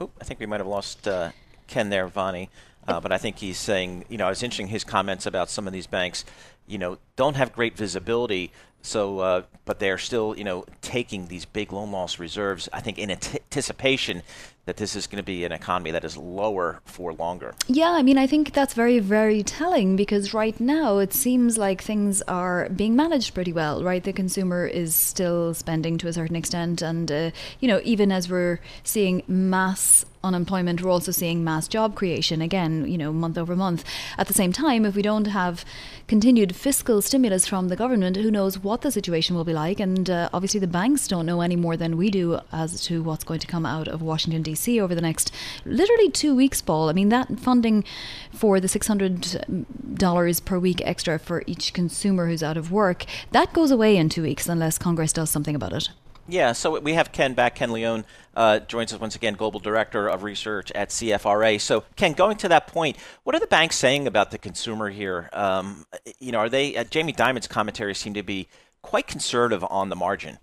I 0.00 0.24
think 0.24 0.40
we 0.40 0.46
might 0.46 0.60
have 0.60 0.66
lost 0.66 1.06
uh, 1.06 1.30
Ken 1.66 1.90
there, 1.90 2.06
Vonnie. 2.08 2.48
Uh, 2.86 3.00
but 3.00 3.12
I 3.12 3.18
think 3.18 3.38
he's 3.38 3.58
saying, 3.58 4.04
you 4.08 4.18
know, 4.18 4.28
it's 4.28 4.42
interesting 4.42 4.68
his 4.68 4.84
comments 4.84 5.24
about 5.26 5.48
some 5.48 5.66
of 5.66 5.72
these 5.72 5.86
banks, 5.86 6.24
you 6.66 6.78
know, 6.78 6.98
don't 7.16 7.36
have 7.36 7.52
great 7.52 7.76
visibility. 7.76 8.50
So, 8.84 9.18
uh, 9.20 9.42
but 9.64 9.78
they're 9.78 9.96
still, 9.96 10.36
you 10.36 10.44
know, 10.44 10.66
taking 10.82 11.28
these 11.28 11.46
big 11.46 11.72
loan 11.72 11.90
loss 11.90 12.18
reserves. 12.18 12.68
I 12.70 12.80
think 12.80 12.98
in 12.98 13.10
anticipation 13.10 14.22
that 14.66 14.76
this 14.76 14.96
is 14.96 15.06
going 15.06 15.18
to 15.18 15.24
be 15.24 15.44
an 15.44 15.52
economy 15.52 15.90
that 15.90 16.04
is 16.04 16.16
lower 16.16 16.80
for 16.84 17.12
longer. 17.12 17.54
Yeah, 17.66 17.90
I 17.90 18.02
mean, 18.02 18.16
I 18.16 18.26
think 18.26 18.52
that's 18.52 18.74
very, 18.74 18.98
very 18.98 19.42
telling 19.42 19.96
because 19.96 20.32
right 20.32 20.58
now 20.58 20.98
it 20.98 21.12
seems 21.12 21.58
like 21.58 21.82
things 21.82 22.22
are 22.22 22.68
being 22.70 22.96
managed 22.96 23.34
pretty 23.34 23.52
well, 23.52 23.82
right? 23.82 24.02
The 24.02 24.12
consumer 24.12 24.66
is 24.66 24.94
still 24.94 25.54
spending 25.54 25.98
to 25.98 26.08
a 26.08 26.12
certain 26.12 26.36
extent, 26.36 26.80
and 26.82 27.10
uh, 27.10 27.30
you 27.60 27.68
know, 27.68 27.80
even 27.84 28.10
as 28.10 28.30
we're 28.30 28.60
seeing 28.82 29.22
mass 29.28 30.06
unemployment, 30.22 30.80
we're 30.82 30.90
also 30.90 31.12
seeing 31.12 31.44
mass 31.44 31.68
job 31.68 31.94
creation 31.94 32.40
again, 32.40 32.86
you 32.90 32.96
know, 32.96 33.12
month 33.12 33.36
over 33.36 33.54
month. 33.54 33.84
At 34.16 34.26
the 34.26 34.32
same 34.32 34.52
time, 34.52 34.86
if 34.86 34.96
we 34.96 35.02
don't 35.02 35.26
have 35.26 35.64
continued 36.08 36.56
fiscal 36.56 37.02
stimulus 37.02 37.46
from 37.46 37.68
the 37.68 37.76
government, 37.76 38.16
who 38.16 38.30
knows 38.30 38.58
what 38.58 38.73
the 38.82 38.90
situation 38.90 39.36
will 39.36 39.44
be 39.44 39.52
like? 39.52 39.80
And 39.80 40.08
uh, 40.08 40.28
obviously, 40.32 40.60
the 40.60 40.66
banks 40.66 41.08
don't 41.08 41.26
know 41.26 41.40
any 41.40 41.56
more 41.56 41.76
than 41.76 41.96
we 41.96 42.10
do 42.10 42.40
as 42.52 42.80
to 42.86 43.02
what's 43.02 43.24
going 43.24 43.40
to 43.40 43.46
come 43.46 43.66
out 43.66 43.88
of 43.88 44.02
Washington, 44.02 44.42
D.C. 44.42 44.80
over 44.80 44.94
the 44.94 45.00
next 45.00 45.32
literally 45.64 46.10
two 46.10 46.34
weeks, 46.34 46.60
Paul. 46.62 46.88
I 46.88 46.92
mean, 46.92 47.08
that 47.10 47.38
funding 47.38 47.84
for 48.32 48.60
the 48.60 48.68
$600 48.68 50.44
per 50.44 50.58
week 50.58 50.82
extra 50.84 51.18
for 51.18 51.42
each 51.46 51.72
consumer 51.72 52.26
who's 52.26 52.42
out 52.42 52.56
of 52.56 52.70
work, 52.70 53.04
that 53.32 53.52
goes 53.52 53.70
away 53.70 53.96
in 53.96 54.08
two 54.08 54.22
weeks 54.22 54.48
unless 54.48 54.78
Congress 54.78 55.12
does 55.12 55.30
something 55.30 55.54
about 55.54 55.72
it. 55.72 55.88
Yeah, 56.26 56.52
so 56.52 56.80
we 56.80 56.94
have 56.94 57.12
Ken 57.12 57.34
back. 57.34 57.56
Ken 57.56 57.70
Leon 57.70 58.06
uh, 58.34 58.60
joins 58.60 58.94
us 58.94 59.00
once 59.00 59.14
again, 59.14 59.34
Global 59.34 59.60
Director 59.60 60.08
of 60.08 60.22
Research 60.22 60.72
at 60.72 60.88
CFRA. 60.88 61.60
So, 61.60 61.84
Ken, 61.96 62.14
going 62.14 62.38
to 62.38 62.48
that 62.48 62.66
point, 62.66 62.96
what 63.24 63.36
are 63.36 63.40
the 63.40 63.46
banks 63.46 63.76
saying 63.76 64.06
about 64.06 64.30
the 64.30 64.38
consumer 64.38 64.88
here? 64.88 65.28
Um, 65.34 65.84
you 66.18 66.32
know, 66.32 66.38
are 66.38 66.48
they, 66.48 66.76
uh, 66.76 66.84
Jamie 66.84 67.12
Dimon's 67.12 67.46
commentary 67.46 67.94
seemed 67.94 68.16
to 68.16 68.22
be 68.22 68.48
quite 68.84 69.06
conservative 69.06 69.64
on 69.70 69.88
the 69.88 69.96
margin. 69.96 70.38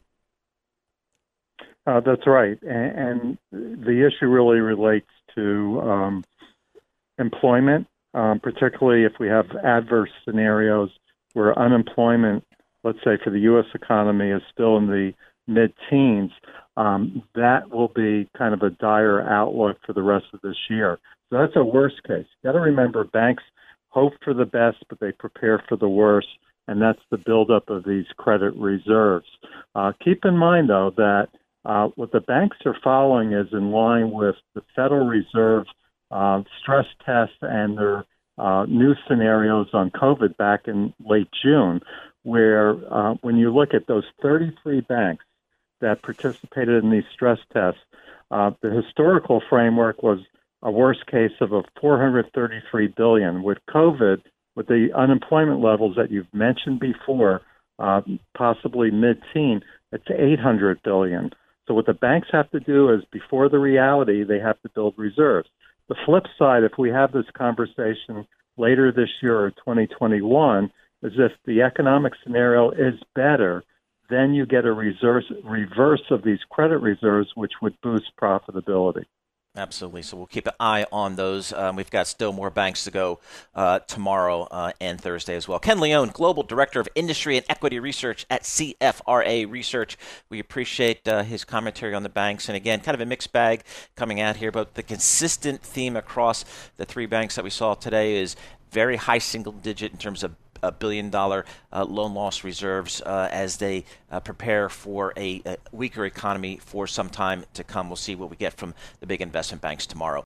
Uh, 1.85 1.99
that's 1.99 2.25
right. 2.25 2.61
And, 2.63 3.37
and, 3.51 3.83
the 3.85 4.07
issue 4.07 4.27
really 4.27 4.59
relates 4.59 5.09
to 5.35 5.81
um, 5.81 6.23
employment, 7.17 7.87
um, 8.13 8.39
particularly 8.39 9.03
if 9.03 9.13
we 9.19 9.27
have 9.27 9.45
adverse 9.63 10.09
scenarios 10.25 10.89
where 11.33 11.57
unemployment, 11.57 12.43
let's 12.83 12.99
say 13.03 13.17
for 13.23 13.29
the 13.29 13.39
U.S. 13.41 13.65
economy, 13.73 14.31
is 14.31 14.41
still 14.51 14.77
in 14.77 14.87
the 14.87 15.13
mid 15.47 15.73
teens, 15.89 16.31
um, 16.77 17.23
that 17.35 17.69
will 17.69 17.89
be 17.89 18.29
kind 18.37 18.53
of 18.53 18.61
a 18.61 18.69
dire 18.69 19.21
outlook 19.21 19.77
for 19.85 19.93
the 19.93 20.01
rest 20.01 20.25
of 20.33 20.41
this 20.41 20.57
year. 20.69 20.99
So 21.29 21.37
that's 21.39 21.55
a 21.55 21.63
worst 21.63 22.03
case. 22.03 22.25
You 22.41 22.49
got 22.49 22.53
to 22.53 22.59
remember 22.59 23.03
banks 23.03 23.43
hope 23.89 24.13
for 24.23 24.33
the 24.33 24.45
best, 24.45 24.77
but 24.89 24.99
they 24.99 25.11
prepare 25.11 25.63
for 25.67 25.77
the 25.77 25.89
worst, 25.89 26.27
and 26.71 26.81
that's 26.81 27.01
the 27.09 27.17
buildup 27.17 27.69
of 27.69 27.83
these 27.83 28.05
credit 28.15 28.55
reserves. 28.55 29.27
Uh, 29.75 29.91
keep 30.03 30.23
in 30.23 30.37
mind, 30.37 30.69
though, 30.69 30.91
that 30.95 31.27
uh, 31.65 31.89
what 31.95 32.13
the 32.13 32.21
banks 32.21 32.57
are 32.65 32.77
following 32.81 33.33
is 33.33 33.47
in 33.51 33.71
line 33.71 34.09
with 34.11 34.35
the 34.55 34.61
Federal 34.73 35.05
Reserve 35.05 35.65
uh, 36.11 36.41
stress 36.61 36.85
tests 37.05 37.35
and 37.41 37.77
their 37.77 38.05
uh, 38.37 38.65
new 38.69 38.95
scenarios 39.07 39.67
on 39.73 39.91
COVID 39.91 40.37
back 40.37 40.61
in 40.67 40.93
late 41.05 41.27
June, 41.43 41.81
where 42.23 42.71
uh, 42.91 43.15
when 43.21 43.35
you 43.35 43.53
look 43.53 43.73
at 43.73 43.87
those 43.87 44.05
33 44.21 44.81
banks 44.81 45.25
that 45.81 46.01
participated 46.01 46.83
in 46.83 46.89
these 46.89 47.03
stress 47.13 47.39
tests. 47.51 47.81
Uh, 48.29 48.51
the 48.61 48.69
historical 48.69 49.41
framework 49.49 50.01
was 50.01 50.19
a 50.61 50.71
worst 50.71 51.05
case 51.07 51.31
of 51.41 51.51
a 51.51 51.63
433 51.81 52.87
billion. 52.95 53.43
With 53.43 53.57
COVID, 53.69 54.21
with 54.55 54.67
the 54.67 54.89
unemployment 54.95 55.61
levels 55.61 55.95
that 55.95 56.11
you've 56.11 56.33
mentioned 56.33 56.79
before, 56.79 57.41
uh, 57.79 58.01
possibly 58.37 58.91
mid-teen, 58.91 59.61
it's 59.91 60.05
800 60.09 60.81
billion. 60.83 61.31
So 61.67 61.73
what 61.73 61.85
the 61.85 61.93
banks 61.93 62.27
have 62.31 62.49
to 62.51 62.59
do 62.59 62.91
is, 62.93 63.01
before 63.11 63.49
the 63.49 63.59
reality, 63.59 64.23
they 64.23 64.39
have 64.39 64.61
to 64.61 64.69
build 64.69 64.95
reserves. 64.97 65.49
The 65.87 65.95
flip 66.05 66.25
side, 66.37 66.63
if 66.63 66.73
we 66.77 66.89
have 66.89 67.11
this 67.11 67.25
conversation 67.33 68.27
later 68.57 68.91
this 68.91 69.09
year 69.21 69.39
or 69.39 69.51
2021, 69.51 70.71
is 71.03 71.13
if 71.17 71.31
the 71.45 71.61
economic 71.61 72.13
scenario 72.23 72.71
is 72.71 72.95
better, 73.15 73.63
then 74.09 74.33
you 74.33 74.45
get 74.45 74.65
a 74.65 74.73
reverse, 74.73 75.31
reverse 75.43 76.03
of 76.11 76.23
these 76.23 76.39
credit 76.49 76.77
reserves, 76.77 77.29
which 77.35 77.53
would 77.61 77.79
boost 77.81 78.11
profitability. 78.21 79.05
Absolutely. 79.53 80.01
So 80.01 80.15
we'll 80.15 80.27
keep 80.27 80.47
an 80.47 80.53
eye 80.61 80.85
on 80.93 81.17
those. 81.17 81.51
Um, 81.51 81.75
we've 81.75 81.89
got 81.89 82.07
still 82.07 82.31
more 82.31 82.49
banks 82.49 82.85
to 82.85 82.91
go 82.91 83.19
uh, 83.53 83.79
tomorrow 83.79 84.43
uh, 84.43 84.71
and 84.79 84.99
Thursday 84.99 85.35
as 85.35 85.45
well. 85.45 85.59
Ken 85.59 85.81
Leon, 85.81 86.11
Global 86.13 86.43
Director 86.43 86.79
of 86.79 86.87
Industry 86.95 87.35
and 87.35 87.45
Equity 87.49 87.77
Research 87.77 88.25
at 88.29 88.43
CFRA 88.43 89.51
Research. 89.51 89.97
We 90.29 90.39
appreciate 90.39 91.05
uh, 91.05 91.23
his 91.23 91.43
commentary 91.43 91.93
on 91.93 92.03
the 92.03 92.09
banks. 92.09 92.47
And 92.47 92.55
again, 92.55 92.79
kind 92.79 92.95
of 92.95 93.01
a 93.01 93.05
mixed 93.05 93.33
bag 93.33 93.63
coming 93.97 94.21
out 94.21 94.37
here, 94.37 94.51
but 94.51 94.75
the 94.75 94.83
consistent 94.83 95.61
theme 95.61 95.97
across 95.97 96.45
the 96.77 96.85
three 96.85 97.05
banks 97.05 97.35
that 97.35 97.43
we 97.43 97.49
saw 97.49 97.73
today 97.73 98.15
is 98.21 98.37
very 98.71 98.95
high 98.95 99.17
single 99.17 99.51
digit 99.51 99.91
in 99.91 99.97
terms 99.97 100.23
of 100.23 100.33
billion 100.69 101.09
dollar 101.09 101.45
uh, 101.71 101.85
loan 101.85 102.13
loss 102.13 102.43
reserves 102.43 103.01
uh, 103.01 103.29
as 103.31 103.57
they 103.57 103.85
uh, 104.11 104.19
prepare 104.19 104.69
for 104.69 105.13
a, 105.17 105.41
a, 105.45 105.57
weaker 105.71 106.05
economy 106.05 106.59
for 106.61 106.85
some 106.85 107.09
time 107.09 107.45
to 107.53 107.63
come. 107.63 107.89
We'll 107.89 107.95
see 107.95 108.15
what 108.15 108.29
we 108.29 108.35
get 108.35 108.53
from 108.53 108.73
the 108.99 109.07
big 109.07 109.21
investment 109.21 109.61
banks 109.61 109.87
tomorrow. 109.87 110.23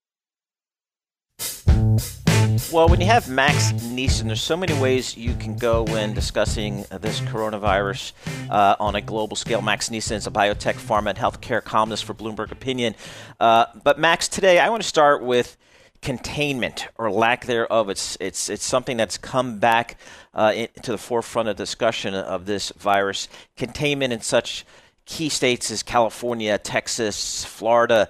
Well, 2.71 2.87
when 2.87 2.99
you 3.01 3.07
have 3.07 3.29
Max 3.29 3.71
Nisen, 3.73 4.27
there's 4.27 4.41
so 4.41 4.57
many 4.57 4.73
ways 4.79 5.15
you 5.17 5.35
can 5.35 5.55
go 5.55 5.83
when 5.83 6.13
discussing 6.13 6.85
this 6.99 7.19
coronavirus 7.21 8.13
uh, 8.49 8.75
on 8.79 8.95
a 8.95 9.01
global 9.01 9.35
scale. 9.35 9.61
Max 9.61 9.89
Nisen 9.89 10.15
is 10.15 10.25
a 10.25 10.31
biotech, 10.31 10.75
pharma, 10.75 11.09
and 11.09 11.17
healthcare 11.17 11.63
columnist 11.63 12.05
for 12.05 12.13
Bloomberg 12.13 12.51
Opinion. 12.51 12.95
Uh, 13.39 13.65
but 13.83 13.99
Max, 13.99 14.27
today 14.27 14.59
I 14.59 14.69
want 14.69 14.81
to 14.81 14.87
start 14.87 15.21
with 15.21 15.57
containment 16.01 16.87
or 16.97 17.11
lack 17.11 17.45
thereof. 17.45 17.89
It's 17.89 18.17
it's 18.19 18.49
it's 18.49 18.63
something 18.63 18.95
that's 18.95 19.17
come 19.17 19.59
back 19.59 19.97
uh, 20.35 20.53
to 20.81 20.91
the 20.91 20.97
forefront 20.97 21.49
of 21.49 21.55
discussion 21.55 22.13
of 22.13 22.45
this 22.45 22.71
virus. 22.77 23.27
Containment 23.57 24.13
in 24.13 24.21
such 24.21 24.65
key 25.05 25.29
states 25.29 25.71
as 25.71 25.81
California, 25.81 26.57
Texas, 26.57 27.43
Florida. 27.43 28.09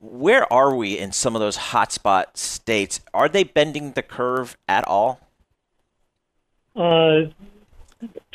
Where 0.00 0.50
are 0.52 0.74
we 0.74 0.98
in 0.98 1.12
some 1.12 1.36
of 1.36 1.40
those 1.40 1.56
hotspot 1.56 2.36
states? 2.36 3.00
Are 3.14 3.28
they 3.28 3.44
bending 3.44 3.92
the 3.92 4.02
curve 4.02 4.56
at 4.68 4.86
all? 4.86 5.20
Uh, 6.74 7.30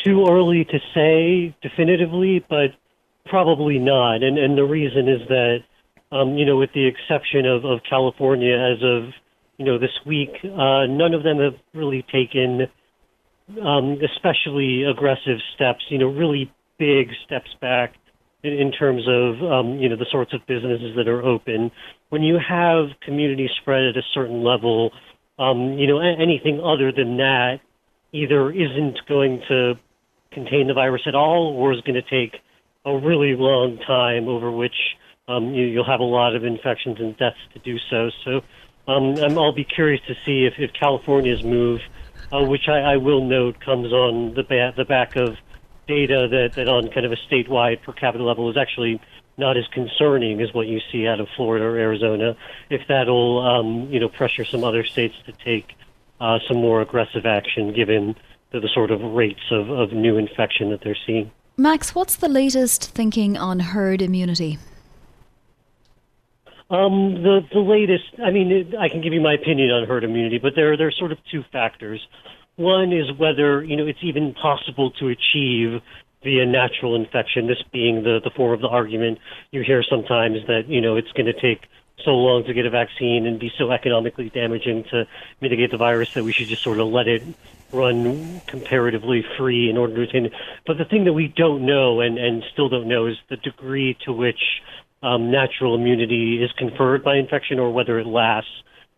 too 0.04 0.26
early 0.28 0.66
to 0.66 0.80
say 0.94 1.56
definitively, 1.62 2.44
but 2.50 2.72
probably 3.26 3.78
not. 3.78 4.24
And 4.24 4.38
and 4.38 4.58
the 4.58 4.64
reason 4.64 5.08
is 5.08 5.28
that 5.28 5.64
um, 6.12 6.38
you 6.38 6.46
know, 6.46 6.58
with 6.58 6.74
the 6.74 6.86
exception 6.86 7.46
of, 7.46 7.64
of 7.64 7.80
California 7.90 8.56
as 8.56 8.84
of, 8.84 9.14
you 9.58 9.66
know, 9.66 9.78
this 9.78 9.92
week. 10.06 10.32
Uh, 10.44 10.86
none 10.88 11.14
of 11.14 11.24
them 11.24 11.40
have 11.40 11.56
really 11.74 12.04
taken 12.12 12.68
um, 13.60 14.00
especially 14.04 14.84
aggressive 14.84 15.40
steps, 15.56 15.84
you 15.90 15.98
know, 15.98 16.08
really 16.08 16.52
big 16.78 17.10
steps 17.26 17.50
back 17.60 17.96
in, 18.44 18.54
in 18.54 18.72
terms 18.72 19.04
of, 19.08 19.44
um, 19.44 19.80
you 19.80 19.90
know, 19.90 19.96
the 19.96 20.08
sorts 20.12 20.34
of 20.34 20.46
businesses 20.48 20.96
that 20.96 21.08
are 21.08 21.22
open. 21.22 21.72
When 22.10 22.24
you 22.24 22.38
have 22.38 23.00
community 23.02 23.50
spread 23.62 23.84
at 23.84 23.98
a 23.98 24.04
certain 24.14 24.44
level, 24.44 24.92
um, 25.40 25.78
you 25.78 25.88
know, 25.88 26.00
anything 26.00 26.60
other 26.60 26.92
than 26.92 27.18
that 27.18 27.60
either 28.12 28.52
isn't 28.52 29.00
going 29.08 29.42
to 29.48 29.74
contain 30.32 30.68
the 30.68 30.74
virus 30.74 31.02
at 31.06 31.16
all 31.16 31.56
or 31.58 31.74
is 31.74 31.82
going 31.82 31.96
to 31.96 32.02
take 32.02 32.42
a 32.86 32.98
really 32.98 33.36
long 33.36 33.78
time 33.86 34.28
over 34.28 34.52
which 34.52 34.76
um, 35.28 35.54
you, 35.54 35.66
you'll 35.66 35.86
have 35.86 36.00
a 36.00 36.04
lot 36.04 36.36
of 36.36 36.44
infections 36.44 36.98
and 37.00 37.16
deaths 37.18 37.38
to 37.54 37.60
do 37.60 37.78
so. 37.90 38.10
So 38.26 38.42
um, 38.88 39.16
I'll 39.38 39.54
be 39.54 39.64
curious 39.64 40.02
to 40.08 40.16
see 40.26 40.46
if, 40.46 40.54
if 40.58 40.74
California's 40.74 41.44
move 41.44 41.80
uh, 42.32 42.44
which 42.44 42.68
I, 42.68 42.80
I 42.80 42.98
will 42.98 43.26
note 43.26 43.60
comes 43.60 43.92
on 43.92 44.34
the, 44.34 44.44
ba- 44.44 44.74
the 44.76 44.86
back 44.86 45.16
of 45.16 45.38
data 45.88 46.28
that, 46.30 46.54
that 46.56 46.68
on 46.68 46.90
kind 46.92 47.06
of 47.06 47.12
a 47.12 47.18
statewide 47.30 47.82
per 47.82 47.94
capita 47.94 48.24
level 48.24 48.50
is 48.50 48.58
actually 48.58 49.02
not 49.38 49.58
as 49.58 49.68
concerning 49.74 50.42
as 50.42 50.54
what 50.54 50.68
you 50.68 50.80
see 50.92 51.08
out 51.08 51.20
of 51.20 51.28
Florida 51.36 51.66
or 51.66 51.78
Arizona. 51.78 52.36
If 52.70 52.82
that'll, 52.88 53.40
um, 53.40 53.92
you 53.92 54.00
know, 54.00 54.10
pressure 54.10 54.46
some 54.46 54.64
other 54.64 54.84
states 54.84 55.16
to 55.26 55.32
take 55.32 55.74
uh, 56.20 56.40
some 56.48 56.58
more 56.58 56.82
aggressive 56.82 57.26
action, 57.26 57.74
given 57.74 58.16
the, 58.52 58.60
the 58.60 58.70
sort 58.74 58.92
of 58.92 59.02
rates 59.02 59.42
of, 59.52 59.70
of 59.70 59.92
new 59.92 60.18
infection 60.18 60.70
that 60.70 60.82
they're 60.84 60.98
seeing. 61.06 61.32
Max, 61.58 61.96
what's 61.96 62.16
the 62.16 62.30
latest 62.30 62.92
thinking 62.92 63.38
on 63.38 63.60
herd 63.60 64.02
immunity? 64.02 64.58
Um, 66.72 67.22
the 67.22 67.42
the 67.52 67.60
latest. 67.60 68.16
I 68.24 68.32
mean, 68.32 68.74
I 68.80 68.88
can 68.88 69.02
give 69.02 69.12
you 69.12 69.20
my 69.20 69.34
opinion 69.34 69.72
on 69.72 69.86
herd 69.86 70.06
immunity, 70.06 70.38
but 70.38 70.54
there 70.56 70.78
there 70.78 70.88
are 70.88 70.92
sort 70.92 71.12
of 71.12 71.18
two 71.30 71.44
factors. 71.52 72.00
One 72.56 72.94
is 72.94 73.12
whether 73.18 73.62
you 73.62 73.76
know 73.76 73.86
it's 73.86 74.00
even 74.02 74.34
possible 74.34 74.90
to 74.92 75.10
achieve 75.10 75.82
via 76.24 76.46
natural 76.46 76.96
infection. 76.96 77.48
This 77.48 77.62
being 77.74 78.04
the 78.04 78.22
the 78.24 78.30
form 78.30 78.54
of 78.54 78.62
the 78.62 78.70
argument 78.70 79.20
you 79.52 79.64
hear 79.64 79.84
sometimes 79.84 80.48
that 80.48 80.70
you 80.70 80.80
know 80.80 80.96
it's 80.96 81.12
going 81.12 81.26
to 81.26 81.34
take 81.34 81.68
so 82.06 82.12
long 82.12 82.46
to 82.46 82.54
get 82.54 82.66
a 82.66 82.70
vaccine 82.70 83.28
and 83.28 83.38
be 83.38 83.52
so 83.58 83.70
economically 83.70 84.30
damaging 84.30 84.86
to 84.92 85.06
mitigate 85.42 85.72
the 85.72 85.78
virus 85.78 86.14
that 86.14 86.24
we 86.24 86.32
should 86.32 86.48
just 86.48 86.64
sort 86.64 86.80
of 86.80 86.88
let 86.88 87.08
it 87.10 87.22
run 87.74 88.42
comparatively 88.48 89.26
free 89.38 89.70
in 89.70 89.78
order 89.78 89.96
to 89.96 90.02
attain 90.04 90.26
it. 90.28 90.34
But 90.66 90.78
the 90.78 90.86
thing 90.86 91.04
that 91.04 91.14
we 91.14 91.28
don't 91.28 91.66
know 91.66 92.00
and, 92.00 92.18
and 92.18 92.44
still 92.54 92.70
don't 92.70 92.88
know 92.88 93.08
is 93.08 93.18
the 93.30 93.38
degree 93.38 93.98
to 94.06 94.14
which 94.14 94.62
um, 95.04 95.32
natural 95.32 95.76
immunity 95.76 96.44
is 96.44 96.52
conferred 96.58 97.04
by 97.04 97.16
infection 97.16 97.60
or 97.60 97.72
whether 97.72 98.00
it 98.00 98.08
lasts. 98.08 98.52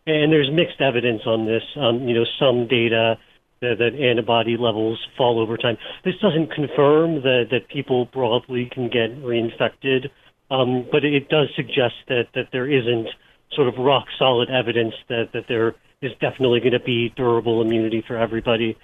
And 0.06 0.32
there's 0.34 0.50
mixed 0.52 0.82
evidence 0.82 1.22
on 1.26 1.46
this. 1.46 1.64
Um, 1.78 2.08
you 2.08 2.14
know, 2.14 2.26
some 2.40 2.68
data 2.68 3.18
that, 3.62 3.76
that 3.80 3.96
antibody 3.96 4.58
levels 4.58 5.00
fall 5.18 5.40
over 5.40 5.56
time. 5.58 5.78
This 6.04 6.16
doesn't 6.22 6.52
confirm 6.52 7.22
that, 7.24 7.46
that 7.52 7.70
people 7.70 8.06
broadly 8.06 8.70
can 8.72 8.90
get 8.90 9.16
reinfected, 9.24 10.10
um, 10.52 10.86
but 10.92 11.06
it 11.06 11.30
does 11.30 11.48
suggest 11.56 11.96
that, 12.10 12.28
that 12.36 12.50
there 12.52 12.70
isn't 12.70 13.08
sort 13.56 13.68
of 13.68 13.76
rock 13.78 14.06
solid 14.20 14.50
evidence 14.50 14.94
that, 15.08 15.30
that 15.34 15.46
there 15.48 15.76
is 16.02 16.12
definitely 16.20 16.60
going 16.60 16.74
to 16.74 16.84
be 16.84 17.14
durable 17.16 17.62
immunity 17.62 18.04
for 18.06 18.18
everybody. 18.18 18.78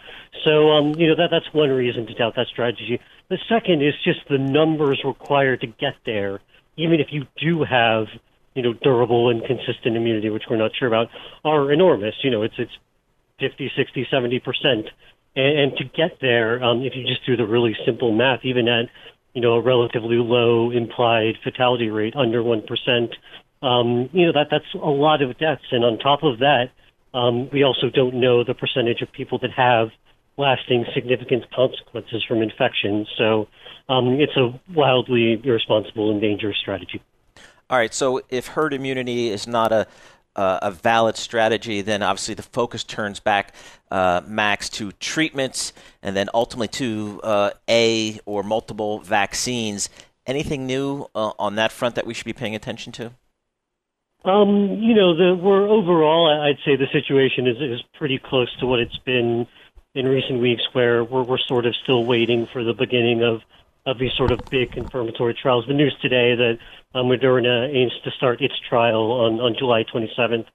So, 0.45 0.71
um, 0.71 0.95
you 0.95 1.07
know, 1.07 1.15
that, 1.17 1.27
that's 1.29 1.53
one 1.53 1.69
reason 1.69 2.05
to 2.07 2.13
doubt 2.13 2.35
that 2.37 2.47
strategy. 2.47 3.01
The 3.29 3.37
second 3.49 3.83
is 3.83 3.93
just 4.05 4.19
the 4.29 4.37
numbers 4.37 5.01
required 5.03 5.59
to 5.61 5.67
get 5.67 5.95
there 6.05 6.39
even 6.79 6.99
if 6.99 7.07
you 7.11 7.23
do 7.41 7.63
have, 7.63 8.05
you 8.55 8.63
know, 8.63 8.73
durable 8.73 9.29
and 9.29 9.41
consistent 9.45 9.95
immunity, 9.95 10.29
which 10.29 10.43
we're 10.49 10.57
not 10.57 10.71
sure 10.77 10.87
about, 10.87 11.07
are 11.43 11.71
enormous. 11.71 12.15
You 12.23 12.31
know, 12.31 12.41
it's 12.41 12.55
it's 12.57 12.71
50, 13.39 13.71
60, 13.75 14.07
70 14.09 14.39
percent. 14.39 14.85
And, 15.35 15.59
and 15.59 15.77
to 15.77 15.83
get 15.83 16.19
there, 16.21 16.63
um, 16.63 16.81
if 16.81 16.93
you 16.95 17.05
just 17.05 17.25
do 17.25 17.35
the 17.35 17.45
really 17.45 17.75
simple 17.85 18.15
math, 18.15 18.39
even 18.43 18.67
at 18.67 18.85
you 19.33 19.41
know 19.41 19.53
a 19.53 19.61
relatively 19.61 20.15
low 20.15 20.71
implied 20.71 21.35
fatality 21.43 21.89
rate 21.89 22.15
under 22.15 22.41
one 22.41 22.61
percent, 22.61 23.11
um, 23.61 24.09
you 24.13 24.25
know 24.25 24.33
that 24.33 24.47
that's 24.49 24.73
a 24.73 24.89
lot 24.89 25.21
of 25.21 25.37
deaths. 25.37 25.67
And 25.71 25.83
on 25.83 25.99
top 25.99 26.23
of 26.23 26.39
that, 26.39 26.71
um, 27.13 27.49
we 27.51 27.63
also 27.63 27.89
don't 27.93 28.15
know 28.15 28.43
the 28.43 28.53
percentage 28.53 29.01
of 29.01 29.11
people 29.11 29.39
that 29.39 29.51
have 29.51 29.89
lasting 30.39 30.85
significant 30.93 31.43
consequences 31.51 32.23
from 32.27 32.41
infection. 32.41 33.05
So 33.17 33.47
um, 33.89 34.19
it's 34.19 34.35
a 34.37 34.59
wildly 34.73 35.39
irresponsible 35.43 36.09
and 36.11 36.21
dangerous 36.21 36.57
strategy. 36.57 37.01
All 37.69 37.77
right. 37.77 37.93
So 37.93 38.21
if 38.29 38.47
herd 38.47 38.73
immunity 38.73 39.29
is 39.29 39.45
not 39.45 39.71
a 39.71 39.85
uh, 40.35 40.59
a 40.61 40.71
valid 40.71 41.17
strategy, 41.17 41.81
then 41.81 42.01
obviously 42.01 42.33
the 42.33 42.43
focus 42.43 42.83
turns 42.85 43.19
back, 43.19 43.53
uh, 43.91 44.21
max, 44.25 44.69
to 44.69 44.91
treatments 44.93 45.73
and 46.01 46.15
then 46.15 46.29
ultimately 46.33 46.69
to 46.69 47.19
uh, 47.23 47.51
a 47.69 48.19
or 48.25 48.41
multiple 48.41 48.99
vaccines. 48.99 49.89
Anything 50.25 50.65
new 50.65 51.07
uh, 51.13 51.31
on 51.37 51.55
that 51.55 51.71
front 51.73 51.95
that 51.95 52.05
we 52.05 52.13
should 52.13 52.25
be 52.25 52.33
paying 52.33 52.55
attention 52.55 52.93
to? 52.93 53.11
Um, 54.23 54.77
you 54.79 54.93
know, 54.93 55.15
the, 55.15 55.35
we're 55.35 55.67
overall, 55.67 56.29
I'd 56.29 56.59
say 56.63 56.75
the 56.75 56.87
situation 56.91 57.47
is, 57.47 57.57
is 57.57 57.83
pretty 57.97 58.19
close 58.23 58.49
to 58.59 58.65
what 58.65 58.79
it's 58.79 58.97
been 59.05 59.47
in 59.99 60.07
recent 60.07 60.39
weeks, 60.39 60.63
where 60.71 61.03
we're, 61.03 61.23
we're 61.23 61.37
sort 61.37 61.65
of 61.65 61.75
still 61.83 62.05
waiting 62.05 62.47
for 62.51 62.63
the 62.63 62.73
beginning 62.73 63.21
of 63.23 63.41
of 63.85 63.97
these 63.97 64.11
sort 64.17 64.31
of 64.31 64.49
big 64.49 64.71
confirmatory 64.71 65.33
trials. 65.33 65.65
The 65.67 65.73
news 65.73 65.95
today 66.01 66.35
that 66.35 66.57
uh, 66.93 66.99
Moderna 66.99 67.73
aims 67.73 67.93
to 68.03 68.11
start 68.11 68.41
its 68.41 68.53
trial 68.69 69.11
on, 69.11 69.39
on 69.39 69.55
July 69.57 69.83
27th. 69.83 70.45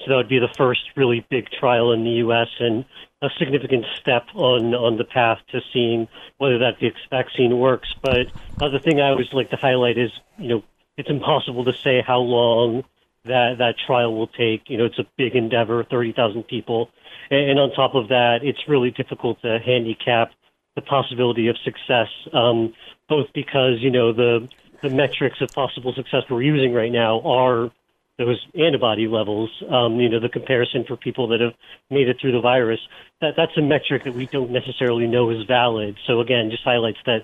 So 0.00 0.04
that 0.08 0.16
would 0.16 0.28
be 0.28 0.38
the 0.38 0.52
first 0.56 0.80
really 0.96 1.26
big 1.30 1.48
trial 1.50 1.92
in 1.92 2.04
the 2.04 2.10
U.S. 2.26 2.48
and 2.60 2.84
a 3.22 3.28
significant 3.38 3.86
step 4.00 4.26
on, 4.34 4.74
on 4.74 4.96
the 4.96 5.04
path 5.04 5.38
to 5.50 5.60
seeing 5.72 6.08
whether 6.38 6.58
that 6.58 6.74
vaccine 7.10 7.58
works. 7.58 7.88
But 8.02 8.26
uh, 8.60 8.68
the 8.68 8.80
thing 8.80 9.00
I 9.00 9.08
always 9.08 9.32
like 9.32 9.50
to 9.50 9.56
highlight 9.56 9.98
is, 9.98 10.10
you 10.36 10.48
know, 10.48 10.62
it's 10.96 11.10
impossible 11.10 11.64
to 11.64 11.72
say 11.72 12.02
how 12.06 12.18
long 12.18 12.84
that 13.24 13.58
that 13.58 13.74
trial 13.86 14.14
will 14.14 14.28
take. 14.28 14.68
You 14.68 14.78
know, 14.78 14.84
it's 14.84 14.98
a 14.98 15.06
big 15.16 15.34
endeavor, 15.34 15.84
30,000 15.84 16.42
people, 16.44 16.90
and, 17.30 17.50
and 17.50 17.58
on 17.58 17.72
top 17.72 17.94
of 17.94 18.08
that, 18.08 18.40
it's 18.42 18.68
really 18.68 18.90
difficult 18.90 19.40
to 19.42 19.58
handicap 19.64 20.30
the 20.76 20.82
possibility 20.82 21.48
of 21.48 21.56
success, 21.64 22.08
um, 22.32 22.74
both 23.08 23.26
because 23.34 23.78
you 23.80 23.90
know 23.90 24.12
the 24.12 24.48
the 24.82 24.90
metrics 24.90 25.40
of 25.40 25.50
possible 25.50 25.94
success 25.94 26.22
we're 26.28 26.42
using 26.42 26.72
right 26.74 26.92
now 26.92 27.20
are 27.20 27.70
those 28.18 28.44
antibody 28.58 29.08
levels. 29.08 29.50
Um, 29.68 29.98
you 29.98 30.08
know, 30.08 30.20
the 30.20 30.28
comparison 30.28 30.84
for 30.86 30.96
people 30.96 31.28
that 31.28 31.40
have 31.40 31.54
made 31.90 32.08
it 32.08 32.18
through 32.20 32.32
the 32.32 32.40
virus. 32.40 32.80
That 33.20 33.34
that's 33.36 33.56
a 33.56 33.62
metric 33.62 34.04
that 34.04 34.14
we 34.14 34.26
don't 34.26 34.50
necessarily 34.50 35.06
know 35.06 35.30
is 35.30 35.44
valid. 35.46 35.96
So 36.06 36.20
again, 36.20 36.50
just 36.50 36.64
highlights 36.64 36.98
that 37.06 37.22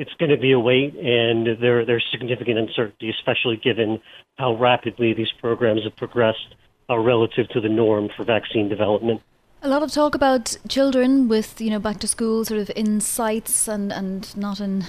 it's 0.00 0.14
going 0.18 0.30
to 0.30 0.38
be 0.38 0.52
a 0.52 0.58
wait, 0.58 0.94
and 0.94 1.60
there 1.60 1.84
there's 1.84 2.06
significant 2.10 2.58
uncertainty, 2.58 3.10
especially 3.10 3.58
given 3.58 4.00
how 4.38 4.56
rapidly 4.56 5.12
these 5.12 5.32
programs 5.44 5.84
have 5.84 5.94
progressed 5.94 6.54
uh, 6.88 6.98
relative 6.98 7.46
to 7.50 7.60
the 7.60 7.68
norm 7.68 8.08
for 8.16 8.24
vaccine 8.24 8.66
development. 8.68 9.20
A 9.62 9.68
lot 9.68 9.82
of 9.82 9.92
talk 9.92 10.14
about 10.14 10.56
children 10.68 11.28
with, 11.28 11.60
you 11.60 11.68
know, 11.68 11.78
back 11.78 11.98
to 12.00 12.08
school 12.08 12.46
sort 12.46 12.60
of 12.60 12.70
in 12.74 13.02
sites 13.02 13.68
and, 13.68 13.92
and 13.92 14.34
not 14.34 14.58
in 14.58 14.86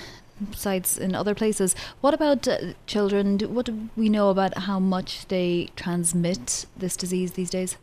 sites 0.55 0.97
in 0.97 1.13
other 1.13 1.35
places. 1.35 1.75
What 1.99 2.13
about 2.13 2.47
uh, 2.47 2.57
children? 2.87 3.35
Do, 3.35 3.49
what 3.49 3.65
do 3.65 3.89
we 3.97 4.07
know 4.07 4.29
about 4.29 4.59
how 4.59 4.79
much 4.79 5.27
they 5.27 5.67
transmit 5.75 6.65
this 6.77 6.95
disease 6.95 7.33
these 7.33 7.49
days? 7.49 7.77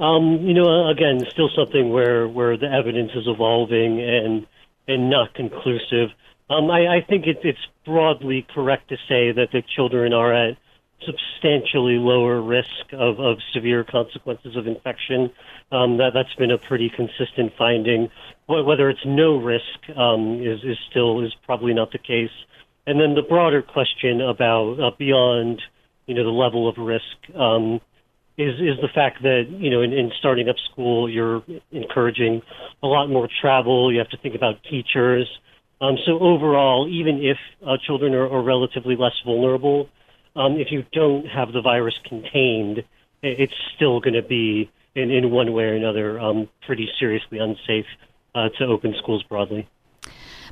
Um, 0.00 0.40
you 0.42 0.54
know, 0.54 0.88
again, 0.88 1.24
still 1.30 1.50
something 1.54 1.90
where, 1.90 2.26
where 2.26 2.56
the 2.56 2.70
evidence 2.70 3.12
is 3.14 3.28
evolving 3.28 4.00
and 4.00 4.46
and 4.88 5.10
not 5.10 5.34
conclusive. 5.34 6.10
Um, 6.50 6.70
I, 6.70 6.96
I 6.96 7.00
think 7.06 7.26
it, 7.26 7.38
it's 7.44 7.58
broadly 7.84 8.46
correct 8.54 8.88
to 8.88 8.96
say 9.08 9.32
that 9.32 9.48
the 9.52 9.62
children 9.76 10.12
are 10.12 10.32
at 10.32 10.56
substantially 11.06 11.94
lower 11.94 12.40
risk 12.42 12.92
of, 12.92 13.20
of 13.20 13.38
severe 13.54 13.84
consequences 13.84 14.56
of 14.56 14.66
infection. 14.66 15.30
Um, 15.70 15.98
that 15.98 16.10
that's 16.14 16.34
been 16.34 16.50
a 16.50 16.58
pretty 16.58 16.90
consistent 16.90 17.52
finding. 17.56 18.10
Whether 18.48 18.88
it's 18.88 19.04
no 19.04 19.36
risk 19.36 19.96
um, 19.96 20.40
is 20.42 20.60
is 20.64 20.78
still 20.90 21.24
is 21.24 21.32
probably 21.44 21.74
not 21.74 21.92
the 21.92 21.98
case. 21.98 22.30
And 22.86 22.98
then 22.98 23.14
the 23.14 23.22
broader 23.22 23.62
question 23.62 24.22
about 24.22 24.80
uh, 24.80 24.90
beyond 24.98 25.60
you 26.06 26.14
know 26.14 26.24
the 26.24 26.30
level 26.30 26.68
of 26.68 26.78
risk 26.78 27.36
um, 27.36 27.80
is 28.38 28.54
is 28.54 28.80
the 28.80 28.88
fact 28.94 29.22
that 29.22 29.44
you 29.48 29.68
know 29.68 29.82
in, 29.82 29.92
in 29.92 30.10
starting 30.18 30.48
up 30.48 30.56
school 30.70 31.10
you're 31.10 31.42
encouraging 31.72 32.40
a 32.82 32.86
lot 32.86 33.08
more 33.08 33.28
travel. 33.40 33.92
You 33.92 33.98
have 33.98 34.10
to 34.10 34.16
think 34.18 34.34
about 34.34 34.62
teachers. 34.70 35.28
Um, 35.80 35.96
so 36.06 36.18
overall, 36.18 36.88
even 36.90 37.20
if 37.22 37.36
uh, 37.66 37.76
children 37.86 38.14
are, 38.14 38.28
are 38.28 38.42
relatively 38.42 38.96
less 38.96 39.12
vulnerable, 39.24 39.88
um, 40.34 40.56
if 40.56 40.68
you 40.70 40.84
don't 40.92 41.26
have 41.26 41.52
the 41.52 41.60
virus 41.60 41.94
contained, 42.08 42.82
it's 43.22 43.52
still 43.76 44.00
going 44.00 44.14
to 44.14 44.22
be, 44.22 44.70
in, 44.94 45.10
in 45.10 45.30
one 45.30 45.52
way 45.52 45.64
or 45.64 45.74
another, 45.74 46.18
um, 46.18 46.48
pretty 46.66 46.88
seriously 46.98 47.38
unsafe 47.38 47.86
uh, 48.34 48.48
to 48.58 48.64
open 48.64 48.94
schools 48.98 49.22
broadly. 49.28 49.68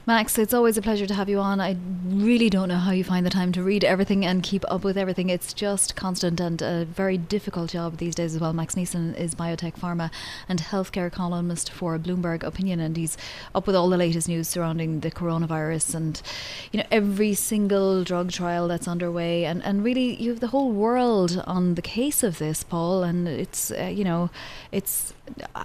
Max, 0.08 0.38
it's 0.38 0.54
always 0.54 0.78
a 0.78 0.82
pleasure 0.82 1.04
to 1.04 1.14
have 1.14 1.28
you 1.28 1.40
on. 1.40 1.60
I 1.60 1.76
really 2.06 2.48
don't 2.48 2.68
know 2.68 2.76
how 2.76 2.92
you 2.92 3.02
find 3.02 3.26
the 3.26 3.30
time 3.30 3.50
to 3.50 3.62
read 3.64 3.82
everything 3.82 4.24
and 4.24 4.40
keep 4.40 4.64
up 4.68 4.84
with 4.84 4.96
everything. 4.96 5.30
It's 5.30 5.52
just 5.52 5.96
constant 5.96 6.38
and 6.38 6.62
a 6.62 6.84
very 6.84 7.18
difficult 7.18 7.70
job 7.70 7.96
these 7.96 8.14
days 8.14 8.36
as 8.36 8.40
well. 8.40 8.52
Max 8.52 8.76
Nisen 8.76 9.18
is 9.18 9.34
biotech, 9.34 9.76
pharma, 9.76 10.12
and 10.48 10.60
healthcare 10.60 11.10
columnist 11.10 11.72
for 11.72 11.98
Bloomberg 11.98 12.44
Opinion, 12.44 12.78
and 12.78 12.96
he's 12.96 13.16
up 13.52 13.66
with 13.66 13.74
all 13.74 13.88
the 13.88 13.96
latest 13.96 14.28
news 14.28 14.46
surrounding 14.46 15.00
the 15.00 15.10
coronavirus 15.10 15.96
and 15.96 16.22
you 16.70 16.78
know 16.78 16.86
every 16.92 17.34
single 17.34 18.04
drug 18.04 18.30
trial 18.30 18.68
that's 18.68 18.86
underway, 18.86 19.44
and 19.44 19.60
and 19.64 19.82
really 19.82 20.14
you 20.22 20.30
have 20.30 20.38
the 20.38 20.54
whole 20.54 20.70
world 20.70 21.42
on 21.48 21.74
the 21.74 21.82
case 21.82 22.22
of 22.22 22.38
this, 22.38 22.62
Paul. 22.62 23.02
And 23.02 23.26
it's 23.26 23.72
uh, 23.72 23.90
you 23.92 24.04
know, 24.04 24.30
it's 24.70 25.14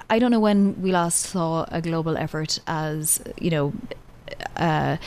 I 0.10 0.18
don't 0.18 0.32
know 0.32 0.40
when 0.40 0.82
we 0.82 0.92
last 0.92 1.28
saw 1.28 1.66
a 1.72 1.80
global 1.80 2.18
effort 2.18 2.58
as 2.66 3.22
you 3.40 3.52
know 3.52 3.74
uh, 4.56 4.98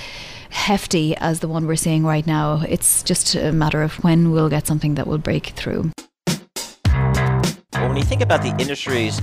hefty 0.50 1.16
as 1.16 1.40
the 1.40 1.48
one 1.48 1.66
we're 1.66 1.76
seeing 1.76 2.04
right 2.04 2.26
now. 2.26 2.62
It's 2.68 3.02
just 3.02 3.34
a 3.34 3.52
matter 3.52 3.82
of 3.82 3.94
when 4.04 4.30
we'll 4.30 4.48
get 4.48 4.66
something 4.66 4.94
that 4.94 5.06
will 5.06 5.18
break 5.18 5.48
through. 5.48 5.90
When 7.94 8.02
you 8.02 8.08
think 8.08 8.22
about 8.22 8.42
the 8.42 8.52
industries 8.58 9.18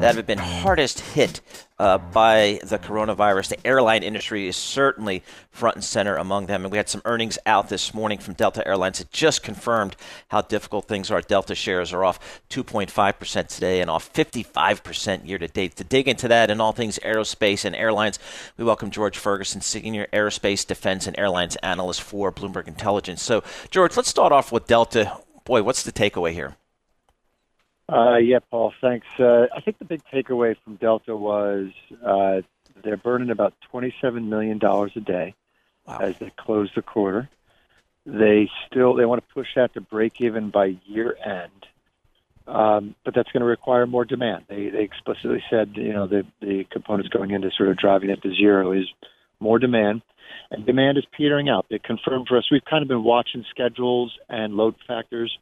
that 0.00 0.16
have 0.16 0.26
been 0.26 0.36
hardest 0.36 0.98
hit 0.98 1.40
uh, 1.78 1.98
by 1.98 2.58
the 2.64 2.76
coronavirus. 2.76 3.50
The 3.50 3.64
airline 3.64 4.02
industry 4.02 4.48
is 4.48 4.56
certainly 4.56 5.22
front 5.52 5.76
and 5.76 5.84
center 5.84 6.16
among 6.16 6.46
them. 6.46 6.64
And 6.64 6.72
we 6.72 6.76
had 6.76 6.88
some 6.88 7.02
earnings 7.04 7.38
out 7.46 7.68
this 7.68 7.94
morning 7.94 8.18
from 8.18 8.34
Delta 8.34 8.66
Airlines 8.66 8.98
that 8.98 9.12
just 9.12 9.44
confirmed 9.44 9.94
how 10.26 10.40
difficult 10.40 10.88
things 10.88 11.08
are. 11.08 11.20
Delta 11.20 11.54
shares 11.54 11.92
are 11.92 12.04
off 12.04 12.42
2.5% 12.50 13.46
today 13.46 13.80
and 13.80 13.88
off 13.88 14.12
55% 14.12 15.28
year 15.28 15.38
to 15.38 15.46
date. 15.46 15.76
To 15.76 15.84
dig 15.84 16.08
into 16.08 16.26
that 16.26 16.50
and 16.50 16.60
all 16.60 16.72
things 16.72 16.98
aerospace 17.04 17.64
and 17.64 17.76
airlines, 17.76 18.18
we 18.56 18.64
welcome 18.64 18.90
George 18.90 19.18
Ferguson, 19.18 19.60
Senior 19.60 20.08
Aerospace, 20.12 20.66
Defense, 20.66 21.06
and 21.06 21.16
Airlines 21.16 21.54
Analyst 21.62 22.02
for 22.02 22.32
Bloomberg 22.32 22.66
Intelligence. 22.66 23.22
So, 23.22 23.44
George, 23.70 23.96
let's 23.96 24.08
start 24.08 24.32
off 24.32 24.50
with 24.50 24.66
Delta. 24.66 25.16
Boy, 25.44 25.62
what's 25.62 25.84
the 25.84 25.92
takeaway 25.92 26.32
here? 26.32 26.56
Uh, 27.88 28.16
yeah, 28.16 28.40
Paul, 28.50 28.72
thanks. 28.80 29.06
Uh, 29.18 29.46
I 29.54 29.60
think 29.60 29.78
the 29.78 29.84
big 29.84 30.02
takeaway 30.12 30.56
from 30.64 30.76
Delta 30.76 31.16
was 31.16 31.70
uh, 32.04 32.42
they're 32.82 32.96
burning 32.96 33.30
about 33.30 33.54
$27 33.72 34.28
million 34.28 34.60
a 34.62 35.00
day 35.00 35.34
wow. 35.86 35.98
as 35.98 36.18
they 36.18 36.32
close 36.36 36.70
the 36.74 36.82
quarter. 36.82 37.28
They 38.04 38.48
still 38.66 38.94
they 38.94 39.04
want 39.04 39.26
to 39.26 39.34
push 39.34 39.48
that 39.56 39.74
to 39.74 39.80
break 39.80 40.20
even 40.20 40.50
by 40.50 40.76
year 40.86 41.16
end, 41.24 41.66
um, 42.46 42.94
but 43.04 43.14
that's 43.14 43.30
going 43.32 43.40
to 43.40 43.46
require 43.46 43.84
more 43.84 44.04
demand. 44.04 44.44
They, 44.48 44.68
they 44.68 44.82
explicitly 44.82 45.42
said, 45.50 45.72
you 45.74 45.92
know, 45.92 46.06
the 46.06 46.24
the 46.40 46.64
components 46.70 47.08
going 47.08 47.32
into 47.32 47.50
sort 47.56 47.68
of 47.68 47.76
driving 47.76 48.10
it 48.10 48.22
to 48.22 48.32
zero 48.32 48.70
is 48.70 48.86
more 49.40 49.58
demand, 49.58 50.02
and 50.52 50.64
demand 50.64 50.98
is 50.98 51.04
petering 51.16 51.48
out. 51.48 51.66
They 51.68 51.80
confirmed 51.80 52.28
for 52.28 52.38
us. 52.38 52.44
We've 52.48 52.64
kind 52.64 52.82
of 52.82 52.88
been 52.88 53.02
watching 53.02 53.44
schedules 53.50 54.16
and 54.28 54.54
load 54.54 54.76
factors, 54.86 55.36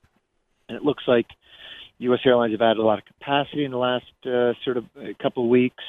and 0.66 0.76
it 0.76 0.83
looks 0.83 1.04
like 1.07 1.26
U.S. 2.05 2.21
airlines 2.25 2.53
have 2.53 2.62
added 2.62 2.79
a 2.79 2.83
lot 2.83 2.99
of 2.99 3.05
capacity 3.05 3.64
in 3.64 3.71
the 3.71 3.79
last 3.79 4.05
uh, 4.27 4.53
sort 4.64 4.77
of 4.77 4.85
a 4.97 5.14
couple 5.23 5.45
of 5.45 5.51
weeks. 5.51 5.85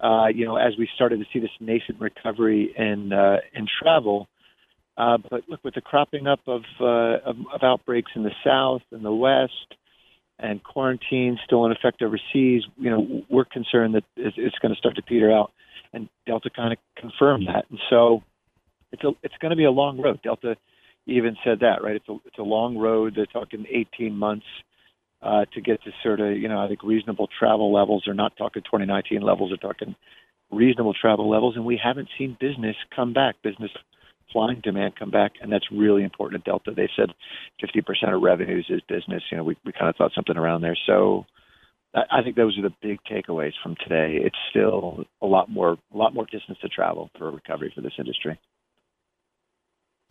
Uh, 0.00 0.26
you 0.28 0.44
know, 0.44 0.56
as 0.56 0.74
we 0.78 0.88
started 0.94 1.18
to 1.18 1.24
see 1.32 1.40
this 1.40 1.50
nascent 1.58 2.00
recovery 2.00 2.72
in 2.76 3.12
uh, 3.12 3.38
in 3.52 3.66
travel. 3.82 4.28
Uh, 4.96 5.16
but 5.30 5.42
look, 5.48 5.62
with 5.64 5.74
the 5.74 5.80
cropping 5.80 6.26
up 6.26 6.40
of, 6.46 6.62
uh, 6.80 7.18
of 7.28 7.36
of 7.52 7.62
outbreaks 7.62 8.12
in 8.14 8.22
the 8.22 8.32
south 8.44 8.82
and 8.92 9.04
the 9.04 9.12
west, 9.12 9.74
and 10.38 10.62
quarantine 10.62 11.38
still 11.44 11.66
in 11.66 11.72
effect 11.72 12.02
overseas, 12.02 12.62
you 12.76 12.90
know, 12.90 13.22
we're 13.28 13.44
concerned 13.44 13.94
that 13.94 14.04
it's, 14.16 14.36
it's 14.38 14.58
going 14.60 14.72
to 14.72 14.78
start 14.78 14.96
to 14.96 15.02
peter 15.02 15.32
out. 15.32 15.52
And 15.92 16.08
Delta 16.26 16.50
kind 16.50 16.72
of 16.72 16.78
confirmed 16.96 17.48
that, 17.48 17.64
and 17.70 17.80
so 17.90 18.22
it's 18.92 19.02
a 19.02 19.10
it's 19.22 19.34
going 19.40 19.50
to 19.50 19.56
be 19.56 19.64
a 19.64 19.70
long 19.70 20.00
road. 20.00 20.20
Delta 20.22 20.56
even 21.06 21.36
said 21.44 21.60
that, 21.60 21.82
right? 21.82 21.96
It's 21.96 22.08
a 22.08 22.16
it's 22.26 22.38
a 22.38 22.42
long 22.42 22.76
road. 22.76 23.14
They're 23.16 23.26
talking 23.26 23.64
18 23.68 24.14
months 24.14 24.46
uh, 25.22 25.44
to 25.52 25.60
get 25.60 25.82
to 25.82 25.90
sort 26.02 26.20
of, 26.20 26.36
you 26.36 26.48
know, 26.48 26.58
I 26.60 26.68
think 26.68 26.82
reasonable 26.82 27.28
travel 27.38 27.72
levels. 27.72 28.02
They're 28.04 28.14
not 28.14 28.36
talking 28.36 28.62
2019 28.62 29.20
levels. 29.20 29.50
They're 29.50 29.72
talking 29.72 29.94
reasonable 30.50 30.94
travel 30.94 31.28
levels, 31.28 31.56
and 31.56 31.64
we 31.64 31.80
haven't 31.82 32.08
seen 32.16 32.36
business 32.40 32.76
come 32.94 33.12
back. 33.12 33.36
Business 33.42 33.70
flying 34.32 34.60
demand 34.62 34.94
come 34.98 35.10
back, 35.10 35.32
and 35.40 35.50
that's 35.52 35.66
really 35.72 36.04
important 36.04 36.40
at 36.40 36.46
Delta. 36.46 36.72
They 36.74 36.88
said 36.96 37.10
50% 37.62 38.14
of 38.14 38.22
revenues 38.22 38.66
is 38.68 38.80
business. 38.88 39.22
You 39.30 39.38
know, 39.38 39.44
we, 39.44 39.56
we 39.64 39.72
kind 39.72 39.88
of 39.88 39.96
thought 39.96 40.12
something 40.14 40.36
around 40.36 40.60
there. 40.60 40.76
So 40.86 41.24
I, 41.94 42.22
think 42.22 42.36
those 42.36 42.58
are 42.58 42.62
the 42.62 42.74
big 42.82 42.98
takeaways 43.10 43.52
from 43.62 43.76
today. 43.82 44.18
It's 44.22 44.36
still 44.50 45.04
a 45.22 45.26
lot 45.26 45.50
more, 45.50 45.78
a 45.92 45.96
lot 45.96 46.14
more 46.14 46.26
distance 46.26 46.58
to 46.60 46.68
travel 46.68 47.10
for 47.18 47.30
recovery 47.30 47.72
for 47.74 47.80
this 47.80 47.94
industry. 47.98 48.38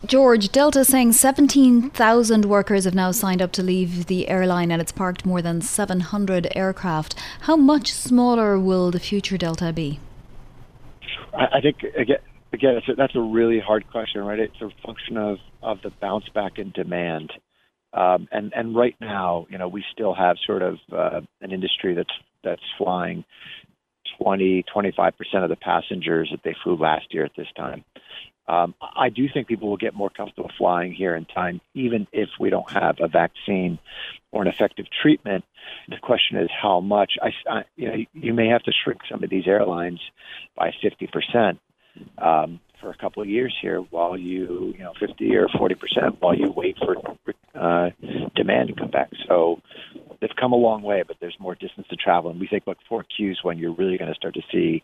George, 0.06 0.50
Delta 0.50 0.86
saying 0.86 1.14
17,000 1.14 2.46
workers 2.46 2.86
have 2.86 2.94
now 2.94 3.10
signed 3.10 3.42
up 3.42 3.52
to 3.54 3.64
leave 3.64 4.06
the 4.06 4.30
airline 4.30 4.72
and 4.72 4.80
it's 4.80 4.92
parked 4.92 5.26
more 5.26 5.42
than 5.42 5.60
700 5.60 6.48
aircraft. 6.56 7.16
How 7.42 7.56
much 7.56 7.92
smaller 7.92 8.60
will 8.60 8.92
the 8.92 9.00
future 9.00 9.40
Delta 9.40 9.74
be? 9.74 10.00
I, 11.34 11.62
think, 11.62 11.78
again, 11.98 12.20
again 12.54 12.80
that's 12.96 13.16
a 13.16 13.20
really 13.20 13.60
hard 13.60 13.90
question, 13.90 14.24
right? 14.24 14.40
It's 14.40 14.62
a 14.62 14.70
function 14.86 15.18
of, 15.18 15.40
of 15.64 15.82
the 15.82 15.90
bounce 16.00 16.30
back 16.30 16.60
in 16.60 16.70
demand. 16.70 17.34
Um, 17.92 18.28
and, 18.32 18.54
and 18.56 18.76
right 18.76 18.96
now, 19.02 19.48
you 19.50 19.58
know, 19.58 19.68
we 19.68 19.84
still 19.92 20.14
have 20.14 20.36
sort 20.46 20.62
of 20.62 20.78
uh, 20.96 21.22
an 21.42 21.52
industry 21.52 21.96
that's, 21.96 22.14
that's 22.44 22.62
flying 22.78 23.26
20, 24.22 24.64
25% 24.64 25.12
of 25.42 25.50
the 25.50 25.56
passengers 25.56 26.30
that 26.30 26.42
they 26.44 26.56
flew 26.64 26.78
last 26.78 27.16
year 27.16 27.26
at 27.26 27.32
this 27.36 27.48
time. 27.58 27.84
Um, 28.48 28.76
I 28.82 29.10
do 29.10 29.28
think 29.28 29.48
people 29.48 29.70
will 29.70 29.78
get 29.78 29.94
more 29.94 30.10
comfortable 30.10 30.52
flying 30.58 30.94
here 30.94 31.16
in 31.16 31.26
time, 31.26 31.60
even 31.74 32.08
if 32.14 32.30
we 32.40 32.50
don't 32.50 32.70
have 32.72 32.98
a 33.02 33.08
vaccine 33.08 33.78
or 34.32 34.42
an 34.42 34.48
effective 34.48 34.86
treatment. 35.02 35.44
The 35.90 35.98
question 35.98 36.38
is 36.38 36.50
how 36.50 36.80
much. 36.80 37.18
I, 37.22 37.34
I 37.50 37.64
you 37.76 37.88
know, 37.88 38.06
you 38.14 38.34
may 38.34 38.48
have 38.48 38.64
to 38.64 38.72
shrink 38.72 39.02
some 39.10 39.24
of 39.24 39.30
these 39.30 39.48
airlines 39.48 40.00
by 40.56 40.72
50 40.82 41.08
percent. 41.08 41.60
Um, 42.18 42.60
for 42.82 42.90
a 42.90 42.98
couple 42.98 43.22
of 43.22 43.30
years 43.30 43.56
here 43.62 43.80
while 43.80 44.18
you, 44.18 44.74
you 44.78 44.84
know, 44.84 44.94
50 45.00 45.36
or 45.36 45.48
40 45.58 45.76
percent 45.76 46.22
while 46.22 46.36
you 46.36 46.52
wait 46.52 46.78
for 46.78 46.96
uh, 47.56 47.90
demand 48.36 48.70
to 48.70 48.76
come 48.76 48.92
back. 48.92 49.10
So 49.28 49.62
they've 50.22 50.30
come 50.40 50.54
a 50.54 50.58
long 50.58 50.82
way, 50.82 51.04
but 51.06 51.18
there's 51.20 51.36
more 51.40 51.56
distance 51.56 51.88
to 51.90 51.96
travel. 51.96 52.32
And 52.32 52.40
we 52.40 52.48
think, 52.48 52.66
look, 52.68 52.78
4Q 52.90 53.32
is 53.32 53.40
when 53.44 53.58
you're 53.58 53.74
really 53.74 53.98
going 53.98 54.12
to 54.12 54.16
start 54.16 54.34
to 54.36 54.42
see 54.52 54.84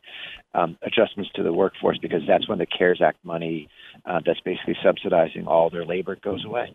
um, 0.53 0.77
adjustments 0.82 1.32
to 1.36 1.43
the 1.43 1.53
workforce 1.53 1.97
because 1.97 2.21
that's 2.27 2.47
when 2.47 2.60
the 2.60 2.65
CARES 2.65 3.01
Act 3.01 3.23
money 3.23 3.69
uh, 4.06 4.21
that's 4.25 4.39
basically 4.41 4.75
subsidizing 4.84 5.47
all 5.47 5.69
their 5.69 5.86
labor 5.86 6.15
goes 6.15 6.43
away. 6.45 6.73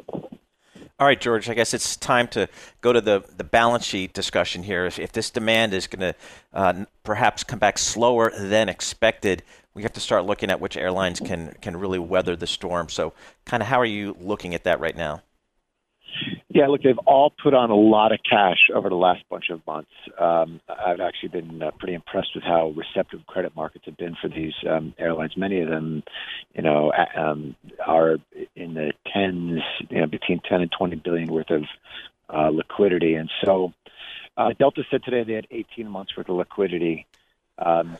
All 1.01 1.07
right, 1.07 1.21
George, 1.21 1.49
I 1.49 1.55
guess 1.55 1.75
it's 1.75 1.97
time 1.97 2.27
to 2.29 2.49
go 2.81 2.93
to 2.93 3.01
the, 3.01 3.23
the 3.37 3.45
balance 3.45 3.85
sheet 3.85 4.13
discussion 4.13 4.65
here. 4.65 4.85
If, 4.85 4.99
if 4.99 5.13
this 5.13 5.31
demand 5.31 5.73
is 5.73 5.87
going 5.87 6.13
to 6.13 6.19
uh, 6.53 6.85
perhaps 7.05 7.45
come 7.45 7.61
back 7.61 7.79
slower 7.79 8.33
than 8.37 8.69
expected, 8.69 9.45
we 9.79 9.85
have 9.85 9.93
to 9.93 10.01
start 10.01 10.27
looking 10.27 10.51
at 10.51 10.61
which 10.61 10.77
airlines 10.77 11.21
can 11.21 11.55
can 11.61 11.77
really 11.77 12.01
weather 12.01 12.35
the 12.35 12.49
storm. 12.49 12.89
So, 12.89 13.13
kind 13.45 13.63
of 13.63 13.69
how 13.69 13.79
are 13.79 13.85
you 13.85 14.17
looking 14.19 14.53
at 14.53 14.65
that 14.65 14.81
right 14.81 14.97
now? 14.97 15.23
Yeah, 16.49 16.67
look, 16.67 16.83
they've 16.83 16.99
all 17.07 17.33
put 17.41 17.55
on 17.55 17.71
a 17.71 17.77
lot 17.77 18.11
of 18.11 18.19
cash 18.29 18.59
over 18.75 18.89
the 18.89 18.97
last 18.97 19.23
bunch 19.31 19.51
of 19.51 19.65
months. 19.69 19.93
Um, 20.19 20.61
I've 20.69 20.99
actually 20.99 21.29
been 21.29 21.63
uh, 21.63 21.71
pretty 21.79 21.95
impressed 21.95 22.31
with 22.35 22.43
how 22.43 22.75
receptive 22.75 23.25
credit 23.29 23.55
markets 23.55 23.85
have 23.85 23.97
been 23.97 24.17
for 24.21 24.27
these 24.27 24.55
um, 24.69 24.95
airlines. 24.99 25.37
Many 25.37 25.61
of 25.61 25.69
them, 25.69 26.03
you 26.57 26.63
know, 26.63 26.91
um, 27.17 27.55
are 27.87 28.17
in 28.57 28.75
the 28.75 28.93
tens, 29.13 29.61
you 29.91 30.01
know, 30.01 30.09
between 30.09 30.41
10 30.41 30.63
and 30.63 30.73
20 30.77 30.97
billion 30.97 31.29
worth 31.29 31.51
of 31.51 31.63
uh, 32.35 32.49
liquidity. 32.49 33.15
And 33.15 33.31
so, 33.45 33.73
uh, 34.37 34.51
Delta 34.59 34.83
said 34.91 35.05
today 35.05 35.23
they 35.23 35.35
had 35.35 35.47
18 35.53 35.89
months 35.89 36.17
worth 36.17 36.29
of 36.29 36.35
liquidity. 36.35 37.07
Um, 37.59 37.97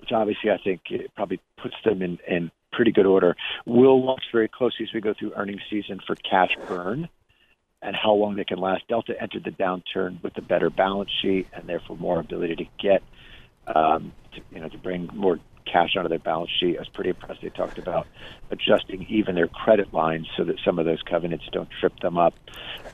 which 0.00 0.12
obviously 0.12 0.50
I 0.50 0.58
think 0.62 0.82
it 0.90 1.10
probably 1.14 1.40
puts 1.60 1.74
them 1.84 2.02
in, 2.02 2.18
in 2.28 2.50
pretty 2.72 2.92
good 2.92 3.06
order. 3.06 3.36
We'll 3.64 4.00
watch 4.00 4.22
very 4.32 4.48
closely 4.48 4.84
as 4.84 4.94
we 4.94 5.00
go 5.00 5.14
through 5.18 5.32
earnings 5.34 5.62
season 5.70 6.00
for 6.06 6.16
cash 6.16 6.50
burn 6.66 7.08
and 7.82 7.96
how 7.96 8.12
long 8.12 8.36
they 8.36 8.44
can 8.44 8.58
last. 8.58 8.86
Delta 8.88 9.14
entered 9.20 9.44
the 9.44 9.50
downturn 9.50 10.22
with 10.22 10.36
a 10.36 10.42
better 10.42 10.70
balance 10.70 11.10
sheet 11.22 11.46
and 11.52 11.68
therefore 11.68 11.96
more 11.96 12.20
ability 12.20 12.56
to 12.56 12.64
get, 12.80 13.02
um, 13.74 14.12
to, 14.34 14.40
you 14.50 14.60
know, 14.60 14.68
to 14.68 14.78
bring 14.78 15.08
more 15.14 15.38
cash 15.66 15.96
out 15.96 16.06
of 16.06 16.10
their 16.10 16.18
balance 16.18 16.50
sheet. 16.58 16.76
I 16.76 16.80
was 16.80 16.88
pretty 16.88 17.10
impressed. 17.10 17.42
They 17.42 17.50
talked 17.50 17.78
about 17.78 18.06
adjusting 18.50 19.06
even 19.08 19.34
their 19.34 19.48
credit 19.48 19.92
lines 19.92 20.28
so 20.36 20.44
that 20.44 20.56
some 20.64 20.78
of 20.78 20.84
those 20.84 21.02
covenants 21.02 21.44
don't 21.52 21.68
trip 21.80 21.98
them 22.00 22.16
up. 22.16 22.34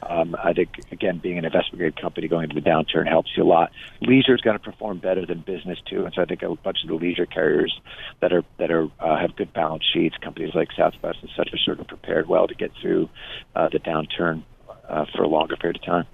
Um, 0.02 0.35
I 0.42 0.52
think 0.52 0.70
again, 0.90 1.18
being 1.18 1.38
an 1.38 1.44
investment 1.44 1.78
grade 1.78 1.96
company 1.96 2.28
going 2.28 2.44
into 2.44 2.54
the 2.54 2.68
downturn 2.68 3.06
helps 3.06 3.30
you 3.37 3.42
a 3.42 3.44
lot. 3.44 3.70
Leisure 4.00 4.35
is 4.35 4.40
going 4.40 4.58
to 4.58 4.62
perform 4.62 4.98
better 4.98 5.24
than 5.24 5.40
business 5.40 5.78
too, 5.88 6.04
and 6.04 6.14
so 6.14 6.22
I 6.22 6.24
think 6.24 6.42
a 6.42 6.54
bunch 6.56 6.82
of 6.82 6.88
the 6.88 6.94
leisure 6.94 7.26
carriers 7.26 7.78
that 8.20 8.32
are 8.32 8.42
that 8.58 8.70
are 8.70 8.88
uh, 8.98 9.18
have 9.18 9.37
good 9.37 9.52
balance 9.52 9.85
sheets, 9.92 10.16
companies 10.20 10.54
like 10.54 10.68
Southwest 10.76 11.18
and 11.22 11.30
such, 11.37 11.52
are 11.52 11.58
sort 11.58 11.80
of 11.80 11.87
prepared 11.87 12.26
well 12.28 12.48
to 12.48 12.54
get 12.54 12.72
through 12.80 13.08
uh, 13.54 13.68
the 13.68 13.78
downturn 13.78 14.42
uh, 14.88 15.04
for 15.14 15.22
a 15.22 15.28
longer 15.28 15.56
period 15.56 15.76
of 15.76 15.85
time. 15.85 16.06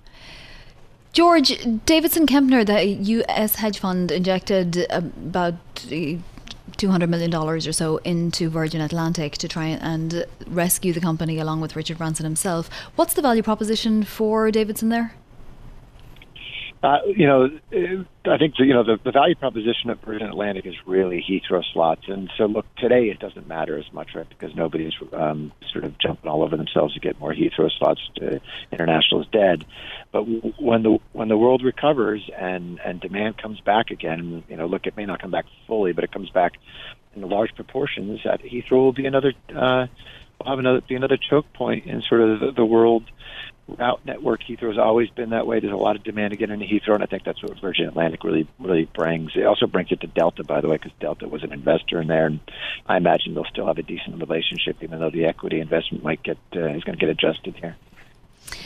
George 1.13 1.59
Davidson 1.87 2.27
Kempner, 2.27 2.65
the 2.65 2.85
U.S. 2.85 3.57
hedge 3.57 3.79
fund, 3.79 4.11
injected 4.13 4.87
about 4.91 5.55
$200 6.77 7.09
million 7.09 7.35
or 7.35 7.61
so 7.61 7.97
into 7.99 8.49
Virgin 8.49 8.81
Atlantic 8.81 9.33
to 9.39 9.49
try 9.49 9.67
and 9.67 10.25
rescue 10.47 10.93
the 10.93 11.01
company 11.01 11.39
along 11.39 11.61
with 11.61 11.77
Richard 11.77 11.99
Branson 11.99 12.25
himself. 12.25 12.69
What's 12.97 13.15
the 13.15 13.23
value 13.23 13.43
proposition 13.43 14.05
for 14.05 14.51
Davidson 14.51 14.89
there? 14.89 15.15
Uh, 16.81 16.99
you 17.07 17.27
know, 17.27 17.51
I 18.25 18.39
think 18.39 18.55
you 18.59 18.73
know 18.73 18.85
the, 18.85 18.99
the 19.03 19.11
value 19.11 19.35
proposition 19.35 19.91
of 19.91 19.99
Virgin 20.01 20.29
Atlantic 20.29 20.65
is 20.65 20.75
really 20.87 21.25
Heathrow 21.29 21.65
slots, 21.73 22.03
and 22.07 22.31
so 22.37 22.45
look 22.47 22.67
today 22.77 23.07
it 23.09 23.19
doesn't 23.19 23.49
matter 23.49 23.77
as 23.77 23.93
much, 23.93 24.15
right? 24.15 24.29
Because 24.29 24.55
nobody's 24.55 24.93
um, 25.13 25.51
sort 25.73 25.85
of 25.85 25.99
jumping 25.99 26.31
all 26.31 26.45
over 26.45 26.57
themselves 26.57 26.95
to 26.95 27.01
get 27.01 27.19
more 27.19 27.35
Heathrow 27.35 27.69
slots. 27.77 28.01
To, 28.17 28.41
international 28.71 29.23
is 29.23 29.27
dead, 29.33 29.65
but 30.13 30.23
when 30.23 30.85
the 30.85 30.99
when 31.13 31.27
the 31.27 31.37
world 31.37 31.65
recovers 31.65 32.31
and 32.39 32.79
and 32.85 33.01
demand 33.01 33.39
comes 33.39 33.61
back 33.61 33.91
again, 33.91 34.45
you 34.49 34.57
know, 34.57 34.67
look, 34.67 34.87
it 34.87 34.97
may 34.97 35.05
not 35.05 35.21
come 35.21 35.33
back 35.33 35.47
fully, 35.67 35.93
but 35.93 36.05
it 36.05 36.13
comes 36.13 36.31
back 36.31 36.59
in 37.17 37.23
large 37.23 37.57
proportions. 37.57 38.21
That 38.25 38.41
Heathrow 38.41 38.71
will 38.71 38.93
be 38.93 39.07
another 39.07 39.33
uh, 39.49 39.89
will 40.39 40.47
have 40.47 40.61
another 40.61 40.81
be 40.81 40.95
another 40.95 41.17
choke 41.17 41.53
point 41.55 41.87
in 41.87 42.03
sort 42.03 42.21
of 42.21 42.39
the, 42.39 42.53
the 42.53 42.65
world 42.65 43.03
route 43.69 44.01
network. 44.05 44.41
Heathrow's 44.49 44.79
always 44.79 45.11
been 45.11 45.31
that 45.31 45.47
way. 45.47 45.61
There's 45.61 45.73
a 45.73 45.77
lot 45.77 45.97
of 45.97 46.03
demand 46.03 46.33
to 46.33 46.37
get 46.37 46.51
into 46.51 46.67
Heathrow, 46.67 46.95
and 46.95 47.03
I 47.03 47.07
think 47.07 47.25
that's 47.25 47.43
what 47.43 47.61
Virgin 47.61 47.87
Atlantic 47.87 48.25
really 48.25 48.49
really 48.59 48.89
brings. 48.95 49.33
It 49.35 49.47
also 49.47 49.67
brings 49.67 49.93
it 49.93 50.01
to 50.01 50.07
Delta, 50.07 50.45
by 50.45 50.61
the 50.61 50.69
way, 50.69 50.77
because 50.77 50.93
Delta 51.01 51.29
was 51.29 51.43
an 51.43 51.53
investor 51.53 52.01
in 52.01 52.09
there, 52.09 52.27
and 52.27 52.41
I 52.87 52.97
imagine 52.97 53.35
they'll 53.35 53.45
still 53.45 53.67
have 53.67 53.79
a 53.79 53.83
decent 53.83 54.19
relationship, 54.19 54.83
even 54.83 54.99
though 55.01 55.11
the 55.11 55.27
equity 55.27 55.61
investment 55.61 56.05
might 56.05 56.23
get 56.23 56.39
uh, 56.55 56.69
is 56.69 56.85
going 56.85 56.99
to 56.99 57.05
get 57.05 57.11
adjusted 57.11 57.57
here. 57.57 57.77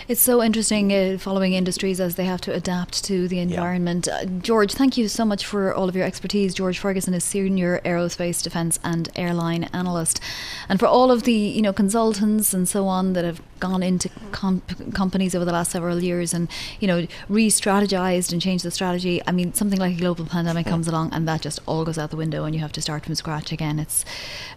It's 0.08 0.20
so 0.20 0.42
interesting 0.42 0.92
uh, 0.92 1.18
following 1.18 1.52
industries 1.52 2.00
as 2.00 2.16
they 2.16 2.24
have 2.24 2.40
to 2.42 2.52
adapt 2.52 3.04
to 3.04 3.28
the 3.28 3.38
environment. 3.38 4.06
Yeah. 4.06 4.20
Uh, 4.20 4.24
George, 4.24 4.72
thank 4.72 4.96
you 4.96 5.08
so 5.08 5.24
much 5.24 5.46
for 5.46 5.72
all 5.74 5.88
of 5.88 5.96
your 5.96 6.04
expertise. 6.04 6.54
George 6.54 6.78
Ferguson 6.78 7.14
is 7.14 7.24
senior 7.24 7.80
aerospace 7.84 8.42
defence 8.42 8.78
and 8.84 9.08
airline 9.16 9.64
analyst, 9.72 10.20
and 10.68 10.78
for 10.80 10.86
all 10.86 11.10
of 11.10 11.22
the 11.22 11.32
you 11.32 11.62
know 11.62 11.72
consultants 11.72 12.52
and 12.52 12.68
so 12.68 12.86
on 12.86 13.12
that 13.12 13.24
have 13.24 13.40
gone 13.60 13.82
into 13.82 14.08
comp- 14.32 14.94
companies 14.94 15.34
over 15.34 15.44
the 15.44 15.52
last 15.52 15.70
several 15.70 16.02
years 16.02 16.34
and 16.34 16.48
you 16.80 16.88
know 16.88 17.06
re-strategized 17.28 18.32
and 18.32 18.42
changed 18.42 18.64
the 18.64 18.70
strategy. 18.70 19.22
I 19.26 19.32
mean, 19.32 19.54
something 19.54 19.78
like 19.78 19.96
a 19.96 20.00
global 20.00 20.26
pandemic 20.26 20.66
comes 20.66 20.88
along 20.88 21.12
and 21.12 21.28
that 21.28 21.42
just 21.42 21.60
all 21.66 21.84
goes 21.84 21.98
out 21.98 22.10
the 22.10 22.16
window, 22.16 22.44
and 22.44 22.54
you 22.54 22.60
have 22.60 22.72
to 22.72 22.82
start 22.82 23.04
from 23.04 23.14
scratch 23.14 23.52
again. 23.52 23.78
It's 23.78 24.04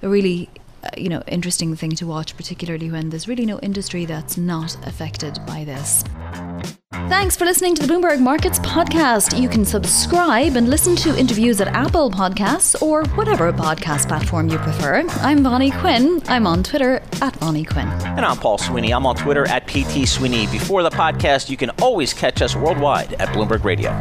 a 0.02 0.10
really 0.10 0.50
Uh, 0.86 0.90
you 0.98 1.10
know 1.10 1.24
interesting 1.28 1.76
thing 1.76 1.92
to 1.92 2.06
watch, 2.06 2.36
particularly 2.38 2.92
when 2.92 3.10
there's 3.10 3.28
really 3.28 3.46
no 3.46 3.60
industry 3.60 4.06
that's 4.06 4.38
not 4.38 4.76
affected 4.88 5.40
by 5.48 5.64
this. 5.64 6.04
Thanks 7.10 7.36
for 7.36 7.46
listening 7.46 7.76
to 7.76 7.86
the 7.86 7.94
Bloomberg 7.94 8.20
Markets 8.20 8.60
podcast. 8.60 9.40
You 9.40 9.50
can 9.50 9.66
subscribe 9.66 10.56
and 10.56 10.70
listen 10.70 10.96
to 10.98 11.18
interviews 11.18 11.60
at 11.62 11.68
Apple 11.68 12.10
Podcasts 12.10 12.82
or 12.82 13.06
whatever 13.10 13.52
podcast 13.52 14.08
platform 14.08 14.50
you 14.50 14.58
prefer. 14.60 15.04
I'm 15.22 15.44
Vonnie 15.44 15.72
Quinn. 15.72 16.22
I'm 16.28 16.48
on 16.48 16.64
Twitter 16.64 17.02
at 17.22 17.36
Vonnie 17.38 17.66
Quinn. 17.66 17.88
And 17.88 18.26
I'm 18.26 18.38
Paul 18.38 18.58
Sweeney. 18.58 18.92
I'm 18.94 19.06
on 19.06 19.16
Twitter 19.16 19.48
at 19.48 19.68
PT 19.68 20.08
Sweeney. 20.08 20.48
Before 20.48 20.84
the 20.84 20.90
podcast, 20.90 21.50
you 21.50 21.58
can 21.58 21.70
always 21.82 22.14
catch 22.14 22.42
us 22.42 22.56
worldwide 22.56 23.14
at 23.14 23.30
Bloomberg 23.30 23.64
Radio. 23.64 23.92